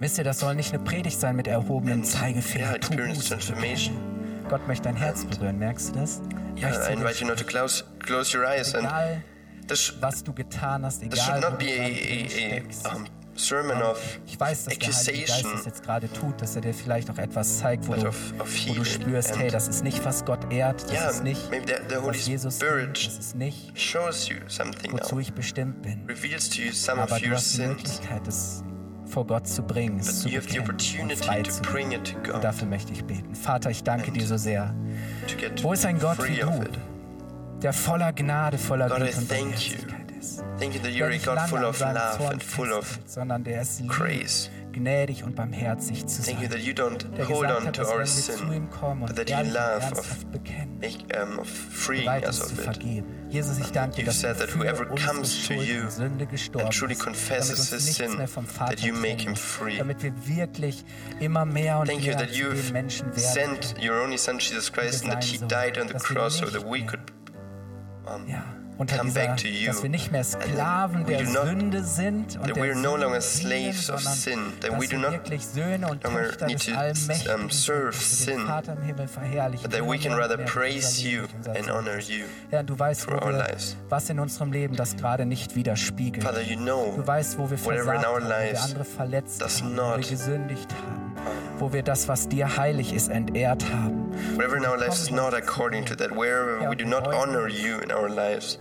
[0.00, 2.66] Wisst ihr, das soll nicht eine Predigt sein mit erhobenen And, Zeigefinger.
[2.66, 3.94] yeah, experience transformation.
[3.94, 4.48] bekennen.
[4.50, 6.20] Gott möchte dein Herz berühren, merkst du das?
[6.58, 9.22] Yeah, Möchtest I invite you not to close, close your eyes and egal,
[9.68, 12.86] this, was du getan hast, this egal, should wo not be a, a, steckst.
[12.86, 13.04] a um,
[13.36, 16.74] sermon of Ich weiß, dass der Heilige Geist das jetzt gerade tut, dass er dir
[16.74, 20.52] vielleicht auch etwas zeigt, wo du, wo du spürst, hey, das ist nicht, was Gott
[20.52, 23.78] ehrt, das yeah, ist nicht, maybe the, the Holy was Jesus Spirit das ist nicht,
[23.78, 26.04] shows you something wozu ich bestimmt bin.
[26.08, 28.62] reveals to you some Aber of du your hast die Möglichkeit, es
[29.06, 30.74] vor Gott zu bringen, es but zu you have the bekennen und
[31.12, 31.92] opportunity frei to zu bring bringen.
[32.04, 33.34] it to Und God, dafür möchte ich beten.
[33.34, 34.74] Vater, ich danke dir so sehr.
[35.62, 36.64] Wo ist ein Gott wie du,
[37.62, 39.28] der voller Gnade, voller Güte und.
[39.28, 40.44] Barmherzigkeit ist?
[40.60, 43.88] You that nicht lange full an of seinem love and full of sondern der liebt,
[43.88, 44.50] grace.
[44.72, 46.50] gnädig und barmherzig zu Thank you sein.
[46.50, 48.68] that you don't Der hold on to our sin,
[49.06, 52.64] but that you love of, bekennen, make, um, of freeing us ist of it.
[52.64, 53.06] vergeben.
[53.30, 56.66] Jesus, ich danke dir, You dass said du that whoever comes to you Sünde gestorben
[56.66, 59.78] and truly confesses his sin, that you make him free.
[59.78, 60.84] damit wir wirklich
[61.20, 64.72] immer mehr und Thank you mehr that zu den you've sent your only Son Jesus
[64.72, 67.00] Christ and that He died on the cross so that we could
[68.06, 68.44] um, ja,
[68.78, 69.66] unter come dieser, back to you.
[69.66, 72.96] dass wir nicht mehr Sklaven we der Sünde sind und that der we are no
[72.96, 76.46] longer slaves of sin, that dass we do wir not wirklich Söhne und longer Töchter
[76.46, 79.62] need des to, Allmächtigen serve sin, Vater im Himmel verherrlichen.
[79.62, 81.22] but that we can rather praise you
[81.54, 82.24] and honor you.
[82.50, 83.76] Ja, du weißt, wo our lives.
[83.88, 86.24] was in unserem Leben das gerade nicht widerspiegelt.
[86.24, 88.84] Father, you know Du weißt, wo wir versagt in our haben, wo wir lives andere
[88.84, 91.14] verletzt haben, wo wir not- gesündigt haben,
[91.58, 94.12] wo wir das, was dir heilig ist, entehrt haben.
[94.36, 97.78] whatever in our lives is not according to that, wherever we do not honor you
[97.78, 98.58] in our lives.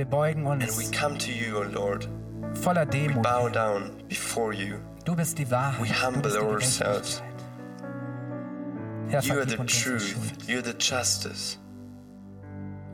[0.00, 2.08] Wir beugen And we come to you, O Lord,
[2.54, 3.22] voller Demut.
[3.22, 4.76] bow down before you.
[5.04, 5.78] Du bist die Wahrheit.
[5.78, 7.22] We du humble ourselves.
[9.10, 10.42] Herr, You are the uns truth, Schuld.
[10.48, 11.58] you're the justice.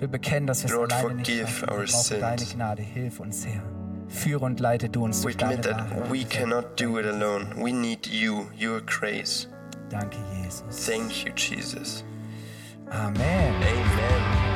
[0.01, 1.69] Wir bekennen, dass wir es Lord, alleine nicht forgive schaffen.
[1.71, 2.55] our Wir brauchen deine sins.
[2.55, 2.83] Gnade.
[2.83, 3.63] Hilf uns, Herr.
[4.09, 6.11] Führe und leite du uns We durch deine admit that Wahrheit.
[6.13, 7.47] we cannot do it alone.
[7.57, 9.47] We need you, your grace.
[9.91, 10.85] Danke, Jesus.
[10.85, 12.03] Thank you, Jesus.
[12.91, 13.55] Amen.
[13.63, 14.56] Amen.